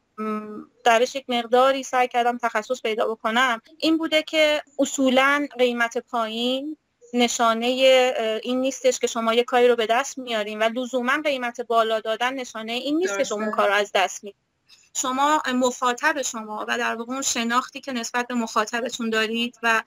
[0.83, 6.77] درش یک مقداری سعی کردم تخصص پیدا بکنم این بوده که اصولا قیمت پایین
[7.13, 7.65] نشانه
[8.43, 12.33] این نیستش که شما یه کاری رو به دست میارین و لزوما قیمت بالا دادن
[12.33, 14.39] نشانه این نیست که شما اون کار رو از دست میارین
[14.95, 19.83] شما مخاطب شما و در واقع اون شناختی که نسبت به مخاطبتون دارید و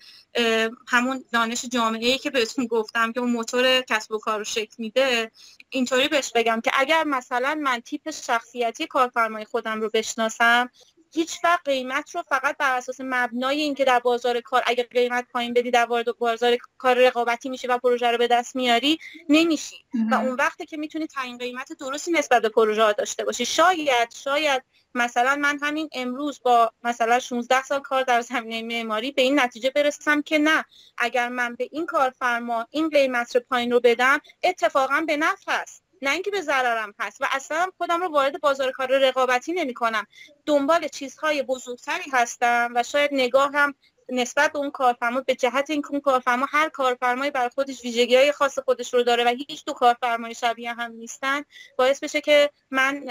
[0.89, 4.75] همون دانش جامعه ای که بهتون گفتم که اون موتور کسب و کار رو شکل
[4.79, 5.31] میده
[5.71, 10.71] اینطوری بهش بگم که اگر مثلا من تیپ شخصیتی کارفرمای خودم رو بشناسم
[11.15, 15.55] هیچ وقت قیمت رو فقط بر اساس مبنای اینکه در بازار کار اگر قیمت پایین
[15.55, 18.99] بدی در وارد بازار کار رقابتی میشه و پروژه رو به دست میاری
[19.29, 19.77] نمیشی.
[20.11, 23.45] و اون وقتی که می‌تونی تعیین قیمت درستی نسبت به پروژه داشته باشی.
[23.47, 24.63] شاید شاید
[24.95, 29.71] مثلا من همین امروز با مثلا 16 سال کار در زمینه معماری به این نتیجه
[29.71, 30.65] برسم که نه.
[30.99, 35.92] اگر من به این کارفرما این قیمت رو پایین رو بدم اتفاقا به نفع است.
[36.03, 40.07] نه اینکه به ضررم هست و اصلا خودم رو وارد بازار کار رقابتی نمی کنم
[40.47, 43.75] دنبال چیزهای بزرگتری هستم و شاید نگاه هم
[44.09, 48.33] نسبت به اون کارفرما به جهت اینکه اون کارفرما هر کارفرمایی بر خودش ویژگی های
[48.33, 51.43] خاص خودش رو داره و هیچ دو کارفرمای شبیه هم نیستن
[51.79, 53.05] باعث بشه که من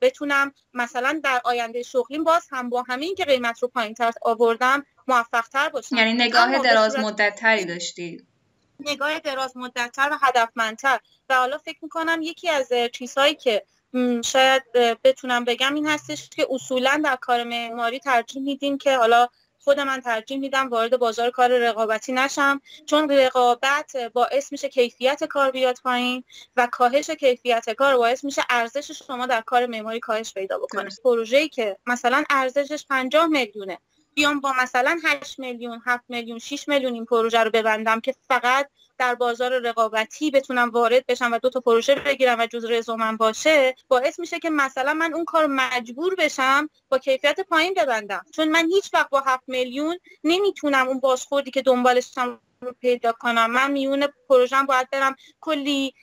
[0.00, 4.86] بتونم مثلا در آینده شغلیم باز هم با همین که قیمت رو پایین تر آوردم
[5.08, 5.96] موفق تر باشم.
[5.96, 8.35] یعنی نگاه دراز مدت تری داشتید
[8.80, 11.00] نگاه دراز مدتتر و هدفمندتر.
[11.28, 13.62] و حالا فکر می‌کنم یکی از چیزهایی که
[14.24, 14.62] شاید
[15.04, 20.00] بتونم بگم این هستش که اصولا در کار معماری ترجیح میدیم که حالا خود من
[20.00, 26.24] ترجیح میدم وارد بازار کار رقابتی نشم چون رقابت باعث میشه کیفیت کار بیاد پایین
[26.56, 30.90] و کاهش کیفیت کار باعث میشه ارزش شما در کار معماری کاهش پیدا بکنه.
[31.04, 33.78] پروژه‌ای که مثلا ارزشش 50 میلیونه
[34.16, 38.70] بیام با مثلا 8 میلیون 7 میلیون 6 میلیون این پروژه رو ببندم که فقط
[38.98, 43.74] در بازار رقابتی بتونم وارد بشم و دو تا پروژه بگیرم و جز رزومم باشه
[43.88, 48.24] باعث میشه که مثلا من اون کار مجبور بشم با کیفیت پایین ببندم.
[48.34, 53.50] چون من هیچ وقت با 7 میلیون نمی‌تونم اون بازخوردی که دنبالشم رو پیدا کنم.
[53.50, 55.94] من میون پروژم باید برم کلی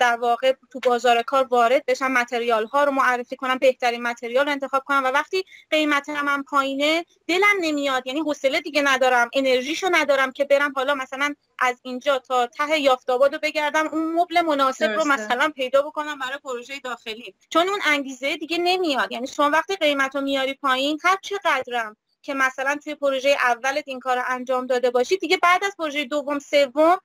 [0.00, 4.52] در واقع تو بازار کار وارد بشم متریال ها رو معرفی کنم بهترین متریال رو
[4.52, 8.06] انتخاب کنم و وقتی قیمت من پایینه دلم نمیاد.
[8.06, 13.34] یعنی حوصله دیگه ندارم انرژیشو ندارم که برم حالا مثلا از اینجا تا ته یافتاباد
[13.34, 17.34] رو بگردم اون مبل مناسب رو مثلا پیدا بکنم برای پروژه داخلی.
[17.50, 19.12] چون اون انگیزه دیگه نمیاد.
[19.12, 24.00] یعنی شما وقتی قیمت رو میاری پایین هر چقدرم که مثلا توی پروژه اولت این
[24.00, 26.98] کار رو انجام داده باشی دیگه بعد از پروژه دوم سوم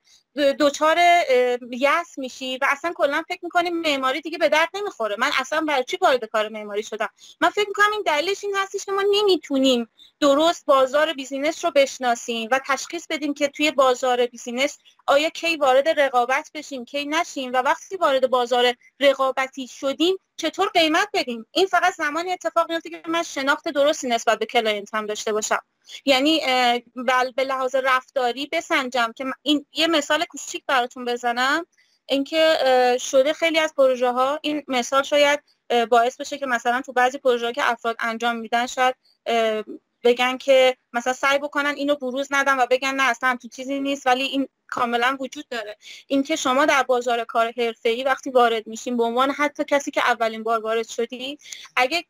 [0.60, 0.98] دچار
[1.72, 5.16] یأس میشی و اصلا کلا فکر می‌کنی معماری دیگه به درد نمی‌خوره.
[5.20, 7.10] من اصلا برای چی وارد کار معماری شدم؟
[7.42, 9.90] من فکر می‌کنم این دلیلش این هستش که ما نمی‌تونیم
[10.20, 16.00] درست بازار business رو بشناسیم و تشخیص بدیم که توی بازار business آیا کی وارد
[16.00, 21.94] رقابت بشیم کی نشیم و وقتی وارد بازار رقابتی شدیم چطور قیمت بدیم؟ این فقط
[21.94, 25.62] زمانی اتفاق میفته که من شناخت درستی نسبت به client هم داشته باشم.
[26.06, 26.42] یعنی
[26.96, 31.66] بل به لحاظ رفتاری بسنجم که این یه مثال کوچیک براتون بزنم.
[32.06, 32.58] اینکه
[33.00, 35.44] شده خیلی از پروژه ها این مثال شاید
[35.90, 38.96] باعث بشه که مثلا تو بعضی پروژه که افراد انجام میدن شاید
[40.04, 44.08] بگن که مثلا سعی بکنن اینو بروز ندن و بگن نه اصلا تو چیزی نیست
[44.08, 45.78] ولی این کاملا وجود داره.
[46.08, 50.44] اینکه شما در بازار کار حرفه‌ای وقتی وارد میشین به عنوان حتی کسی که اولین
[50.44, 51.38] بار وارد شدی
[51.76, 52.06] اگه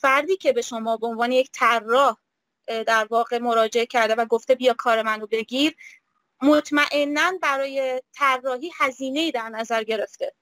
[0.00, 2.16] فردی که به شما به عنوان یک طراح
[2.66, 5.76] در واقع مراجعه کرده و گفته بیا کار منو بگیر
[6.42, 10.32] مطمئنا برای طراحی هزینه ای در نظر گرفته.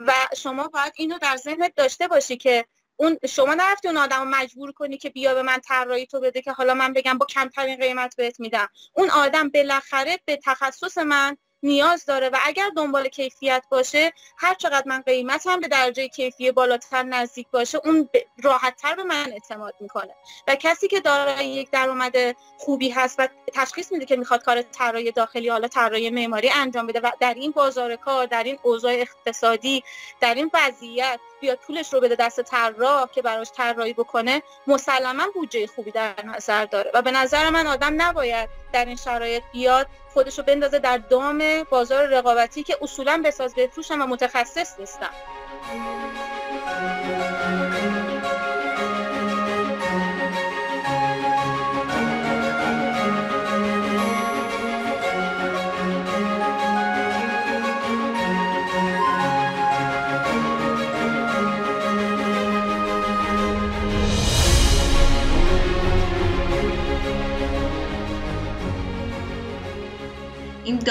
[0.00, 2.64] و شما باید اینو در ذهنت داشته باشی که
[2.96, 6.42] اون شما نرفتی اون آدم رو مجبور کنی که بیا به من طراحی تو بده
[6.42, 8.68] که حالا من بگم با کمترین قیمت بهت میدم.
[8.92, 14.84] اون آدم بالاخره به تخصص من نیاز داره و اگر دنبال کیفیت باشه هر چقدر
[14.86, 18.08] من قیمتم به درجه کیفی بالاتر نزدیک باشه اون
[18.42, 20.14] راحتتر به من اعتماد می‌کنه.
[20.48, 22.14] و کسی که دارای یک درآمد
[22.58, 27.00] خوبی هست و تشخیص میده که می‌خواد کار طراحی داخلی حالا طراحی معماری انجام بده
[27.00, 29.84] و در این بازار کار در این اوضاع اقتصادی
[30.20, 35.66] در این وضعیت بیاد پولش رو بده دست طراح که براش طراحی بکنه مسلما بودجه
[35.66, 36.90] خوبی در نظر داره.
[36.94, 41.42] و به نظر من آدم نباید در این شرایط بیاد خودش رو بندازه در دام
[41.70, 45.10] بازار رقابتی که اصولا بساز بفروشن و متخصص نیستن.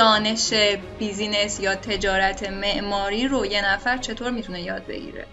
[0.04, 0.54] دانش
[0.99, 5.28] بیزینس یا تجارت معماری رو یه نفر چطور می‌تونه یاد بگیره؟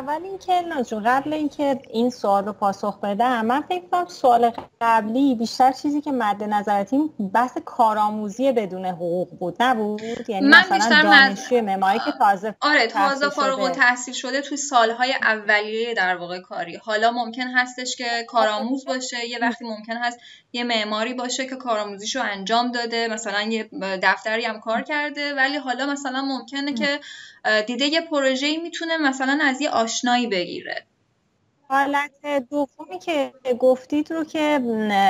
[0.00, 5.34] اول اینکه ناجون قبل اینکه این سوال رو پاسخ بدم من فکر کنم سوال قبلی
[5.34, 11.60] بیشتر چیزی که مد نظرتیم بحث کارآموزی بدون حقوق بود نبود؟ یعنی من مثلا دانشجوی
[11.60, 16.76] معماری که تازه آره تازه فارغ التحصیل شده توی سالهای اولیه در واقع کاری.
[16.76, 20.18] حالا ممکن هستش که کارآموز باشه یه وقتی ممکن هست
[20.52, 23.70] یه معماری باشه که کارآموزیشو انجام داده مثلا یه
[24.02, 27.00] دفتری هم کار کرده ولی حالا مثلا ممکنه که
[27.66, 30.86] دیده یه پروژه‌ای می‌تونه مثلا از یه آشنایی بگیره.
[31.68, 32.10] حالت
[32.50, 34.58] دومی که گفتید رو که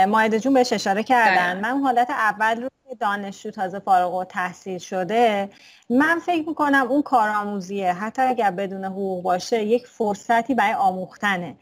[0.09, 1.61] مایده جون بهش اشاره کردن.
[1.61, 5.51] من حالت اول رو که دانشجو تازه فارغ و تحصیل شده
[5.91, 11.57] من فکر می‌کنم اون کارآموزیه حتی اگر بدون حقوق باشه یک فرصتی برای آموختنه.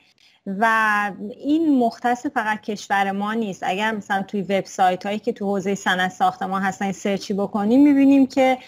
[0.61, 3.63] و این مختص فقط کشور ما نیست.
[3.67, 8.59] اگر مثلا توی وبسایت هایی که تو حوزه صنعت ساختمان هستن سرچی بکنیم می‌بینیم که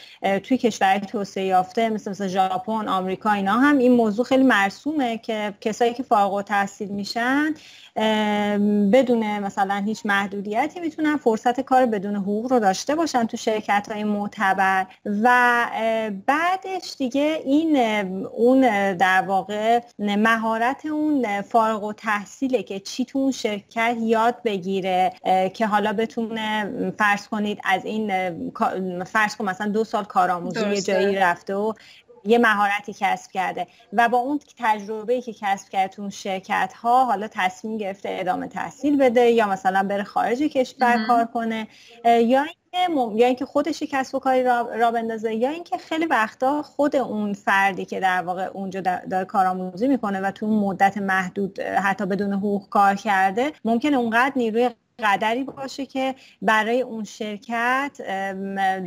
[0.43, 5.55] توی کشور توسعه یافته مثل مثل ژاپن آمریکا اینا هم این موضوع خیلی مرسومه که
[5.61, 7.55] کسایی که فارغ التحصیل میشن
[8.93, 14.05] بدون مثلا هیچ محدودیتی می‌تونن فرصت کار بدون حقوق رو داشته باشن تو شرکت های
[14.05, 14.87] معتبر.
[15.23, 15.67] و
[16.27, 17.77] بعدش دیگه این
[18.37, 18.61] اون
[18.97, 25.13] در واقع مهارت اون فارغ و تحصیله که چی تو اون شرکت یاد بگیره
[25.55, 28.11] که حالا بتونه فرض کنید از این
[29.05, 31.73] فرض کن مثلا دو سال کارآموزی یه جایی رفته و
[32.25, 37.29] یه مهارتی کسب کرده و با اون تجربه که کسب کرده تو شرکت ها حالا
[37.29, 41.69] تصمیم گرفته ادامه تحصیل بده یا مثلا بره خارج کشور کار کنه
[42.05, 46.63] یا اینکه یا اینکه خودش کسب و کاری را, را بندازه یا اینکه خیلی وقتا
[46.63, 51.61] خود اون فردی که در واقع اونجا داره کارآموزی می‌کنه و تو اون مدت محدود
[51.61, 54.71] حتی بدون حقوق کار کرده ممکنه اونقدر نیروی
[55.03, 58.01] قدری باشه که برای اون شرکت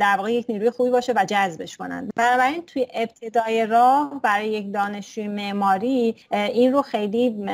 [0.00, 4.72] در واقع یک نیروی خوبی باشه و جذبش کنند بنابراین توی ابتدای راه برای یک
[4.72, 7.44] دانشجوی معماری این رو خیلی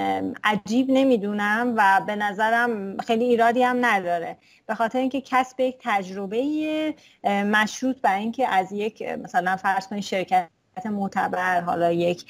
[0.45, 4.37] عجیب نمی‌دونم و به نظرم خیلی ایرادی هم نداره.
[4.67, 6.95] به خاطر اینکه کسب یک تجربه
[7.25, 10.49] مشروط بر اینکه از یک مثلا فرض کنید شرکت
[10.87, 12.25] معتبر حالا یک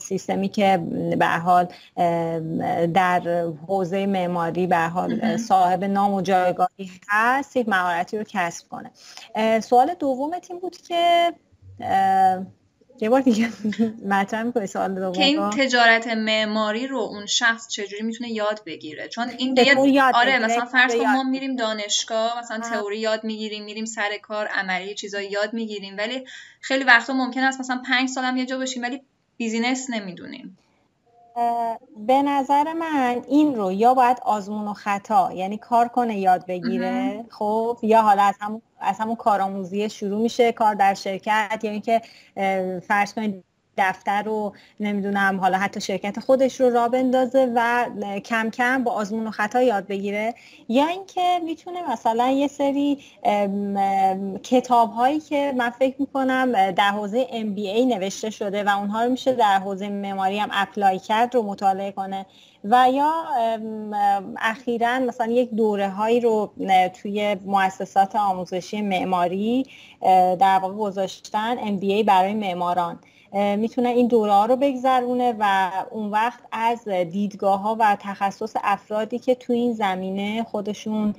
[0.00, 0.82] سیستمی که
[1.18, 1.66] به حال
[2.86, 8.90] در حوزه معماری به حال صاحب نام و جایگاهی هست یک مهارتی رو کسب کنه.
[9.60, 11.32] سوال دوم تیم بود که
[13.00, 13.48] یه بار دیگه
[14.12, 19.08] مطرح می‌کنی سوال دوم که این تجارت معماری رو اون شخص چجوری می‌تونه یاد بگیره؟
[19.08, 23.84] چون این دیگه آره مثلا فرض کن ما میریم دانشگاه مثلا تئوری یاد می‌گیریم میریم
[23.84, 26.24] سر کار عملی چیزایی یاد می‌گیریم ولی
[26.60, 29.02] خیلی وقتا ممکن است مثلا پنج سالم یه جا باشیم ولی
[29.36, 30.58] بیزینس نمی‌دونیم.
[32.06, 37.24] به نظر من این رو یا باید آزمون و خطا یعنی کار کنه یاد بگیره
[37.30, 42.00] خب یا حالا از همون از همون کارآموزی شروع میشه کار در شرکت یا اینکه
[42.80, 43.44] فرض کنید
[43.78, 47.86] دفتر رو نمی‌دونم حالا حتی شرکت خودش رو را بندازه و
[48.24, 50.34] کم کم با آزمون و خطا یاد بگیره.
[50.68, 52.98] یا اینکه می‌تونه مثلا یه سری
[54.42, 59.32] کتاب هایی که من فکر می‌کنم در حوزه MBA نوشته شده و اونها رو میشه
[59.32, 62.26] در حوزه معماری هم اپلای کرد رو مطالعه کنه.
[62.64, 63.24] و یا
[64.36, 66.52] اخیرا مثلا یک دوره هایی رو
[67.02, 69.66] توی مؤسسات آموزشی معماری
[70.40, 72.98] در واقع گذاشتن MBA برای معماران.
[73.34, 79.18] می‌تونه این دوره ها رو بگذرونه و اون وقت از دیدگاه ها و تخصص افرادی
[79.18, 81.14] که تو این زمینه خودشون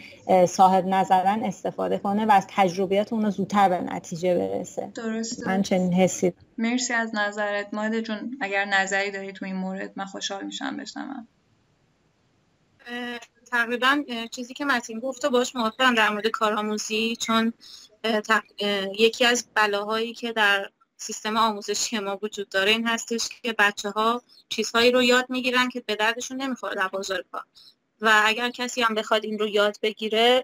[0.48, 4.92] صاحب نظرن استفاده کنه و از تجربیات اون زودتر به نتیجه برسه.
[4.96, 5.48] درسته.
[5.48, 7.74] من چنین حسی مرسی از نظرت.
[7.74, 11.28] ماده جون اگر نظری داری تو این مورد من خوشحال میشم بشنوم.
[13.52, 17.54] تقریبا چیزی که متین گفت و باش موافقم در مورد کارآموزی چون
[19.00, 24.22] یکی از بلاهایی که در سیستم آموزشی ما وجود داره این هستش که بچه ها
[24.50, 27.44] چیزهایی رو یاد می‌گیرن که به دردشون نمی‌خوره در بازار کار.
[28.02, 30.44] و اگر کسی هم بخواد این رو یاد بگیره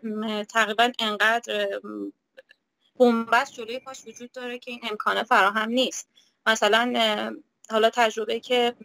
[0.50, 1.80] تقریبا انقدر
[3.00, 6.08] بنبست جلوی پاش وجود داره که این امکانه فراهم نیست.
[6.46, 6.94] مثلا
[7.70, 8.76] حالا تجربه که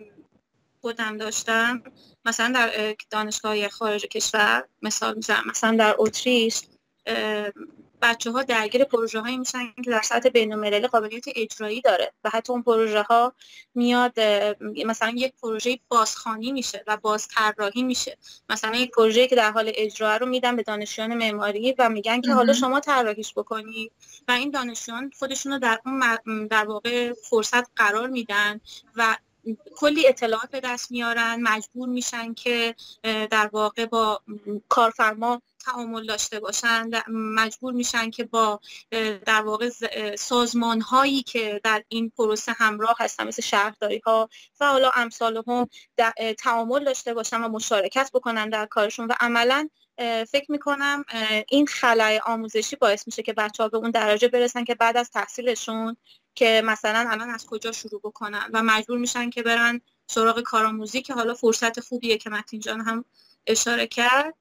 [0.80, 1.82] خودم داشتم
[2.24, 6.62] مثلا در دانشگاه خارج کشور مثال می‌زنم مثلا در اتریش
[8.02, 12.52] بچه ها درگیر پروژه هایی میشن که در سطح بین قابلیت اجرایی داره و حتی
[12.52, 13.32] اون پروژه ها
[13.74, 14.20] میاد
[14.86, 18.18] مثلا یک پروژه بازخانی میشه و باز طراحی میشه.
[18.50, 22.32] مثلا یک پروژه که در حال اجرا رو میدن به دانشجویان معماری و میگن که
[22.32, 23.92] حالا شما طراحیش بکنید
[24.28, 28.60] و این دانشجویان خودشون رو در اون در واقع فرصت قرار میدن
[28.96, 29.16] و
[29.76, 34.22] کلی اطلاعات به دست میارن مجبور میشن که در واقع با
[34.68, 38.60] کارفرما تعامل داشته باشن مجبور میشن که با
[39.26, 39.70] در واقع
[40.18, 44.28] سازمان هایی که در این پروسه همراه هستن مثل شهرداری ها
[44.60, 45.68] و حالا امثال هم
[46.38, 49.06] تعامل داشته باشن و مشارکت بکنن در کارشون.
[49.06, 49.68] و عملا
[50.28, 51.04] فکر می‌کنم
[51.48, 55.10] این خلای آموزشی باعث میشه که بچه ها به اون درجه برسن که بعد از
[55.10, 55.96] تحصیلشون
[56.36, 61.14] که مثلا الان از کجا شروع بکنن و مجبور میشن که برن سراغ کارآموزی که
[61.14, 63.04] حالا فرصت خوبیه که متین جان هم
[63.46, 64.34] اشاره کرد.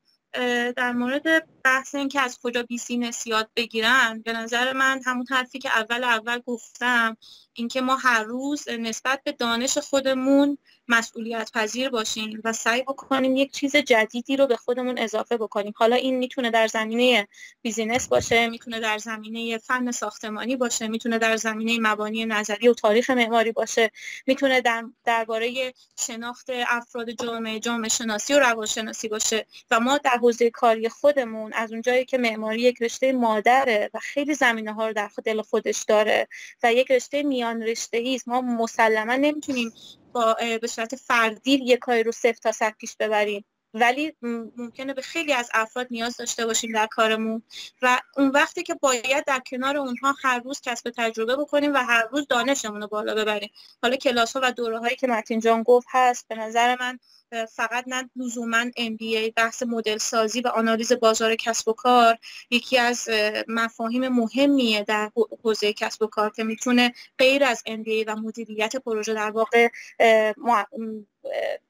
[0.75, 5.59] در مورد بحث این که از کجا business یاد بگیرن به نظر من همون حرفی
[5.59, 7.17] که اول اول گفتم
[7.53, 13.51] اینکه ما هر روز نسبت به دانش خودمون مسئولیت پذیر باشیم و سعی بکنیم یک
[13.51, 15.73] چیز جدیدی رو به خودمون اضافه بکنیم.
[15.75, 17.27] حالا این می‌تونه در زمینه
[17.61, 23.09] business باشه می‌تونه در زمینه فن ساختمانی باشه می‌تونه در زمینه مبانی نظری و تاریخ
[23.09, 23.91] معماری باشه
[24.27, 30.49] می‌تونه در درباره شناخت افراد جامعه جامعه شناسی و روانشناسی باشه و ما در حوزه
[30.49, 35.09] کاری خودمون از اونجایی که معماری یک رشته مادره و خیلی زمینه ها رو در
[35.25, 36.27] دل خودش داره
[36.63, 39.73] و یک رشته میان رشته ای ما مسلما نمی‌تونیم
[40.15, 43.45] با به صورت فردی یک کاری رو صفر تا صد پیش ببریم.
[43.73, 44.13] ولی
[44.57, 47.43] ممکنه به خیلی از افراد نیاز داشته باشیم در کارمون
[47.81, 52.07] و اون وقتی که باید در کنار اونها هر روز کسب تجربه بکنیم و هر
[52.11, 53.49] روز دانشمون رو بالا ببریم.
[53.83, 56.99] حالا کلاس ها و دوره هایی که متین جان گفت هست به نظر من
[57.45, 62.17] فقط نه لزوما MBA بحث مدل سازی و آنالیز بازار کسب و کار
[62.49, 63.09] یکی از
[63.47, 65.11] مفاهیم مهمیه در
[65.43, 69.69] حوزه کسب و کار که می‌تونه غیر از MBA و مدیریت پروژه در واقع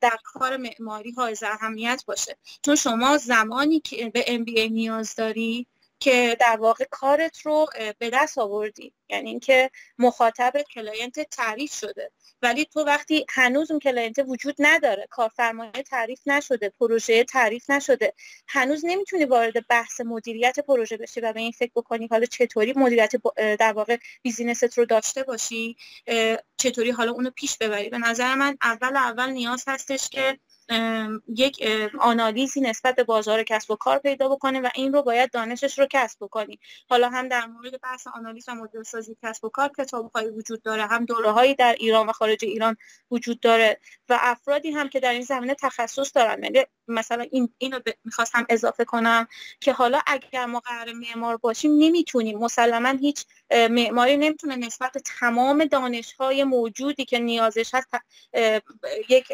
[0.01, 2.38] در کار معماری های اهمیت باشه.
[2.61, 5.68] چون شما زمانی که به MBA نیاز داری
[6.00, 7.66] که در واقع کارت رو
[8.00, 8.93] به دست آوردی.
[9.10, 12.12] یعنی اینکه مخاطب client تعریف شده.
[12.41, 18.14] ولی تو وقتی هنوز اون client وجود نداره کارفرمای تعریف نشده پروژه تعریف نشده
[18.48, 23.12] هنوز نمی‌تونی وارد بحث مدیریت پروژه بشی و به این فکر بکنی حالا چطوری مدیریت
[23.60, 25.76] در واقع business ت رو داشته باشی
[26.58, 27.89] چطوری حالا اونو پیش ببری.
[27.89, 30.39] به نظر من اول اول نیاز هستش که
[31.28, 31.63] یک
[31.99, 35.88] آنالیزی نسبت به بازار کسب و کار پیدا بکنه و این رو باید دانشش رو
[35.89, 36.59] کسب بکنی
[36.89, 40.86] حالا هم در مورد بحث آنالیز و مدل سازی کسب و کار کتاب‌هایی وجود داره
[40.86, 42.78] هم دوره‌هایی در ایران و خارج ایران
[43.11, 46.43] وجود داره و افرادی هم که در این زمینه تخصص دارن.
[46.43, 49.28] یعنی مثلا این اینو می‌خواستم اضافه کنم
[49.59, 52.39] که حالا اگر ما قرار معمار باشیم نمی‌تونیم.
[52.39, 57.88] مسلما هیچ معماری نمی‌تونه نسبت تمام دانش‌های موجودی که نیازش هست
[59.09, 59.32] یک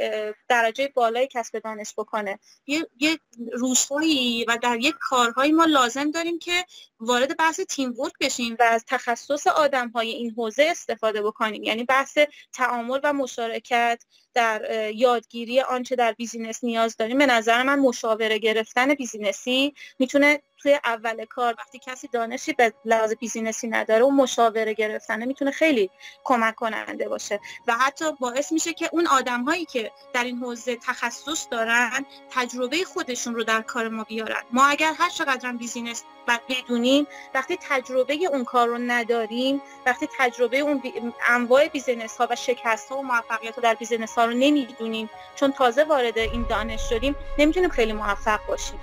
[0.50, 0.88] درجه
[1.22, 2.40] بالای کسب دانش بکنه.
[2.68, 3.20] یه, یه
[3.54, 6.66] روزهایی و در یک کارهایی ما لازم داریم که
[7.02, 11.64] وارد بحث teamwork بشیم و از تخصص آدم های این حوزه استفاده بکنیم.
[11.64, 12.18] یعنی بحث
[12.54, 17.18] تعامل و مشارکت در یادگیری آنچه در business نیاز داریم.
[17.18, 22.74] به نظر من مشاوره گرفتن business ی می‌تونه توی اول کار وقتی کسی دانشی به
[22.86, 25.90] لحاظ business ی نداره و مشاوره گرفتنه می‌تونه خیلی
[26.24, 27.40] کمک کننده باشه.
[27.68, 32.84] و حتی باعث میشه که اون آدم هایی که در این حوزه تخصص دارن تجربه
[32.84, 34.42] خودشون رو در کار ما بیارن.
[34.52, 36.04] ما اگر هر چقدر business
[36.50, 36.91] بدونیم
[37.34, 40.82] وقتی تجربه اون کار رو نداریم وقتی تجربه اون
[41.28, 45.10] انواع business ها و شکست ها و موفقیت ها در business ها رو نمی‌دونیم.
[45.36, 48.80] چون تازه وارد این دانش شدیم نمی‌تونیم خیلی موفق باشیم.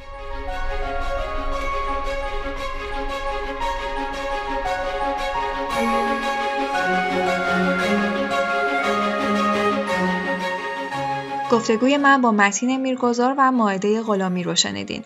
[11.50, 15.02] گفتگوی من با متین میرگذار و ماعده غلامی رو شنیدین.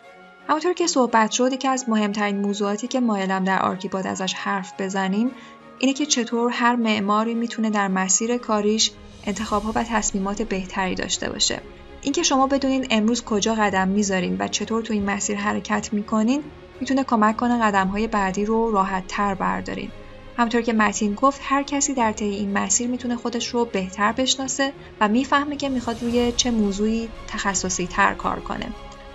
[0.52, 5.30] همونطور که صحبت شد که از مهمترین موضوعاتی که مایلم در آرکیپاد ازش حرف بزنیم
[5.78, 8.90] اینه که چطور هر معماری می‌تونه در مسیر کاریش
[9.24, 11.60] انتخابها و تصمیمات بهتری داشته باشه.
[12.02, 16.42] اینکه شما بدونین امروز کجا قدم می‌ذارین و چطور تو این مسیر حرکت می‌کنین
[16.80, 19.90] می‌تونه کمک کنه قدم های بعدی رو راحت تر بردارین.
[20.36, 24.72] همطور که متین گفت هر کسی در طی این مسیر می‌تونه خودش رو بهتر بشناسه
[25.00, 28.66] و می‌فهمه که می‌خواد روی چه موضوعی تخصصی تر کار کنه.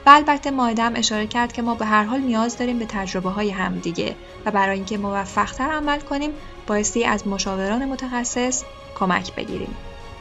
[0.08, 3.30] و البته مائده هم اشاره کرد که ما به هر حال نیاز داریم به تجربه
[3.30, 6.32] های همدیگه و برای اینکه موفقتر عمل کنیم
[6.68, 8.64] بایستی از مشاوران متخصص
[8.96, 9.76] کمک بگیریم.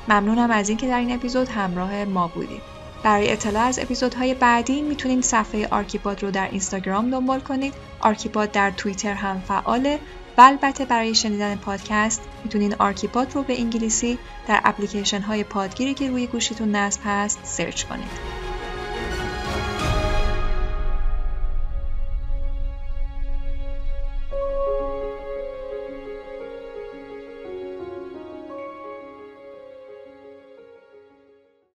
[0.09, 2.61] ممنونم از اینکه در این اپیزود همراه ما بودیم.
[3.03, 7.75] برای اطلاع از اپیزودهای بعدی می‌تونید صفحه آرکیپاد رو در اینستاگرام دنبال کنید.
[8.01, 9.99] آرکیپاد در توییتر هم فعاله
[10.39, 14.19] و البته برای شنیدن پادکست می‌تونین آرکیپاد رو به انگلیسی
[14.49, 18.36] در اپلیکیشن های پادگیری که روی گوشیتون نصب هست سرچ کنید.